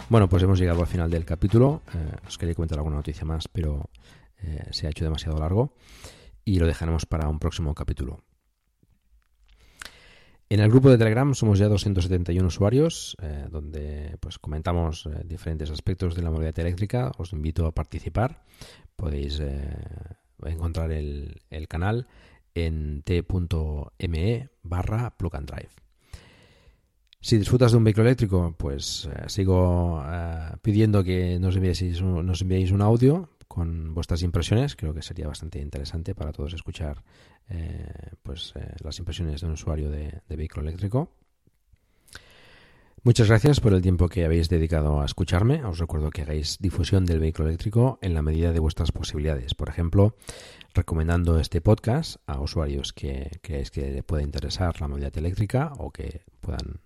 Bueno, 0.07 0.29
pues 0.29 0.43
hemos 0.43 0.59
llegado 0.59 0.81
al 0.81 0.87
final 0.87 1.09
del 1.09 1.25
capítulo. 1.25 1.81
Eh, 1.93 2.15
os 2.27 2.37
quería 2.37 2.53
comentar 2.53 2.77
alguna 2.77 2.97
noticia 2.97 3.25
más, 3.25 3.47
pero 3.47 3.89
eh, 4.41 4.67
se 4.71 4.87
ha 4.87 4.89
hecho 4.89 5.03
demasiado 5.03 5.37
largo 5.37 5.73
y 6.43 6.59
lo 6.59 6.67
dejaremos 6.67 7.05
para 7.05 7.27
un 7.27 7.39
próximo 7.39 7.73
capítulo. 7.73 8.23
En 10.47 10.59
el 10.59 10.69
grupo 10.69 10.91
de 10.91 10.97
Telegram 10.97 11.33
somos 11.33 11.57
ya 11.57 11.67
271 11.67 12.47
usuarios, 12.47 13.17
eh, 13.21 13.47
donde 13.49 14.15
pues 14.19 14.37
comentamos 14.37 15.07
eh, 15.07 15.23
diferentes 15.25 15.71
aspectos 15.71 16.13
de 16.15 16.21
la 16.21 16.29
movilidad 16.29 16.59
eléctrica. 16.59 17.11
Os 17.17 17.33
invito 17.33 17.65
a 17.65 17.73
participar. 17.73 18.43
Podéis 18.95 19.41
encontrar 20.45 20.91
el, 20.91 21.41
canal 21.67 22.07
en 22.53 23.01
t.me 23.01 24.49
barra 24.63 25.17
plug 25.17 25.35
and 25.35 25.49
drive. 25.49 25.69
Si 27.19 27.37
disfrutas 27.37 27.71
de 27.71 27.77
un 27.79 27.83
vehículo 27.83 28.05
eléctrico, 28.05 28.55
pues 28.57 29.09
sigo 29.27 30.01
pidiendo 30.61 31.03
que 31.03 31.39
nos 31.39 31.55
enviéis, 31.55 32.01
nos 32.01 32.41
enviéis 32.41 32.71
un 32.71 32.81
audio 32.81 33.34
con 33.47 33.93
vuestras 33.93 34.21
impresiones. 34.23 34.75
Creo 34.75 34.93
que 34.93 35.01
sería 35.01 35.27
bastante 35.27 35.59
interesante 35.59 36.15
para 36.15 36.31
todos 36.31 36.53
escuchar 36.53 37.03
eh, 37.49 38.11
pues 38.23 38.53
eh, 38.55 38.75
las 38.83 38.97
impresiones 38.99 39.41
de 39.41 39.47
un 39.47 39.53
usuario 39.53 39.89
de, 39.89 40.21
vehículo 40.29 40.67
eléctrico. 40.67 41.11
Muchas 43.03 43.27
gracias 43.27 43.59
por 43.59 43.73
el 43.73 43.83
tiempo 43.83 44.09
que 44.09 44.25
habéis 44.25 44.49
dedicado 44.49 44.99
a 44.99 45.05
escucharme. 45.05 45.63
Os 45.63 45.77
recuerdo 45.77 46.09
que 46.09 46.23
hagáis 46.23 46.57
difusión 46.59 47.05
del 47.05 47.19
vehículo 47.19 47.49
eléctrico 47.49 47.99
en 48.01 48.15
la 48.15 48.23
medida 48.23 48.51
de 48.51 48.59
vuestras 48.59 48.91
posibilidades. 48.91 49.53
Por 49.53 49.69
ejemplo, 49.69 50.15
recomendando 50.73 51.39
este 51.39 51.61
podcast 51.61 52.15
a 52.25 52.41
usuarios 52.41 52.93
que 52.93 53.39
creáis 53.43 53.69
que 53.69 54.01
pueda 54.01 54.23
interesar 54.23 54.81
la 54.81 54.87
movilidad 54.87 55.15
eléctrica 55.19 55.73
o 55.77 55.91
que 55.91 56.23
puedan 56.41 56.79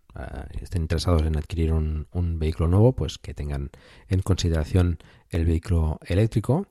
estén 0.62 0.84
interesados 0.84 1.24
en 1.24 1.38
adquirir 1.38 1.74
un, 1.74 2.08
vehículo 2.40 2.68
nuevo, 2.68 2.94
pues 2.94 3.18
que 3.18 3.34
tengan 3.34 3.70
en 4.08 4.22
consideración 4.22 5.00
el 5.30 5.46
vehículo 5.46 6.00
eléctrico 6.06 6.68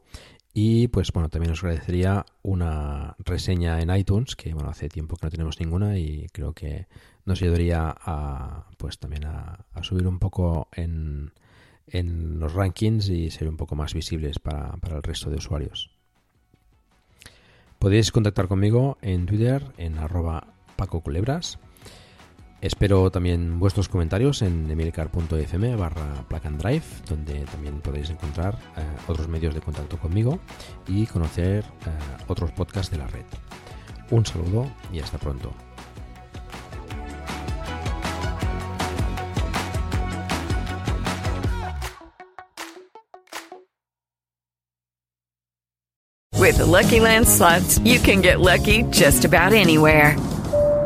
y 0.54 0.88
pues 0.88 1.12
bueno, 1.12 1.28
también 1.28 1.52
os 1.52 1.62
agradecería 1.62 2.26
una 2.42 3.14
reseña 3.18 3.80
en 3.80 3.94
iTunes, 3.94 4.34
que 4.34 4.54
bueno, 4.54 4.70
hace 4.70 4.88
tiempo 4.88 5.16
que 5.16 5.26
no 5.26 5.30
tenemos 5.30 5.60
ninguna 5.60 5.98
y 5.98 6.26
creo 6.32 6.52
que 6.52 6.86
nos 7.24 7.40
ayudaría 7.42 7.94
a 7.96 8.66
pues 8.76 8.98
también 8.98 9.24
a, 9.26 9.64
subir 9.82 10.06
un 10.06 10.18
poco 10.18 10.68
en, 10.72 11.32
en, 11.86 12.40
los 12.40 12.54
rankings 12.54 13.08
y 13.08 13.30
ser 13.30 13.48
un 13.48 13.56
poco 13.56 13.76
más 13.76 13.94
visibles 13.94 14.38
para, 14.38 14.72
para 14.78 14.96
el 14.96 15.02
resto 15.02 15.30
de 15.30 15.36
usuarios. 15.36 15.90
Podéis 17.78 18.10
contactar 18.10 18.48
conmigo 18.48 18.98
en 19.02 19.26
Twitter 19.26 19.62
en 19.76 19.98
arroba 19.98 20.54
Paco 20.74 21.00
Espero 22.60 23.08
también 23.12 23.60
vuestros 23.60 23.88
comentarios 23.88 24.42
en 24.42 24.68
emilcar.fm 24.68 25.76
barra 25.76 26.24
drive, 26.28 26.82
donde 27.08 27.44
también 27.44 27.80
podéis 27.80 28.10
encontrar 28.10 28.58
eh, 28.76 28.82
otros 29.06 29.28
medios 29.28 29.54
de 29.54 29.60
contacto 29.60 29.96
conmigo 29.96 30.40
y 30.88 31.06
conocer 31.06 31.64
eh, 31.64 32.24
otros 32.26 32.50
podcasts 32.50 32.90
de 32.90 32.98
la 32.98 33.06
red. 33.06 33.24
Un 34.10 34.26
saludo 34.26 34.66
y 34.92 34.98
hasta 34.98 35.18
pronto. 35.18 35.52
With 46.36 46.58
Lucky 46.60 46.98
Land 46.98 47.26
you 47.84 48.00
can 48.00 48.20
get 48.20 48.40
lucky 48.40 48.82
just 48.90 49.24
about 49.24 49.52
anywhere. 49.52 50.16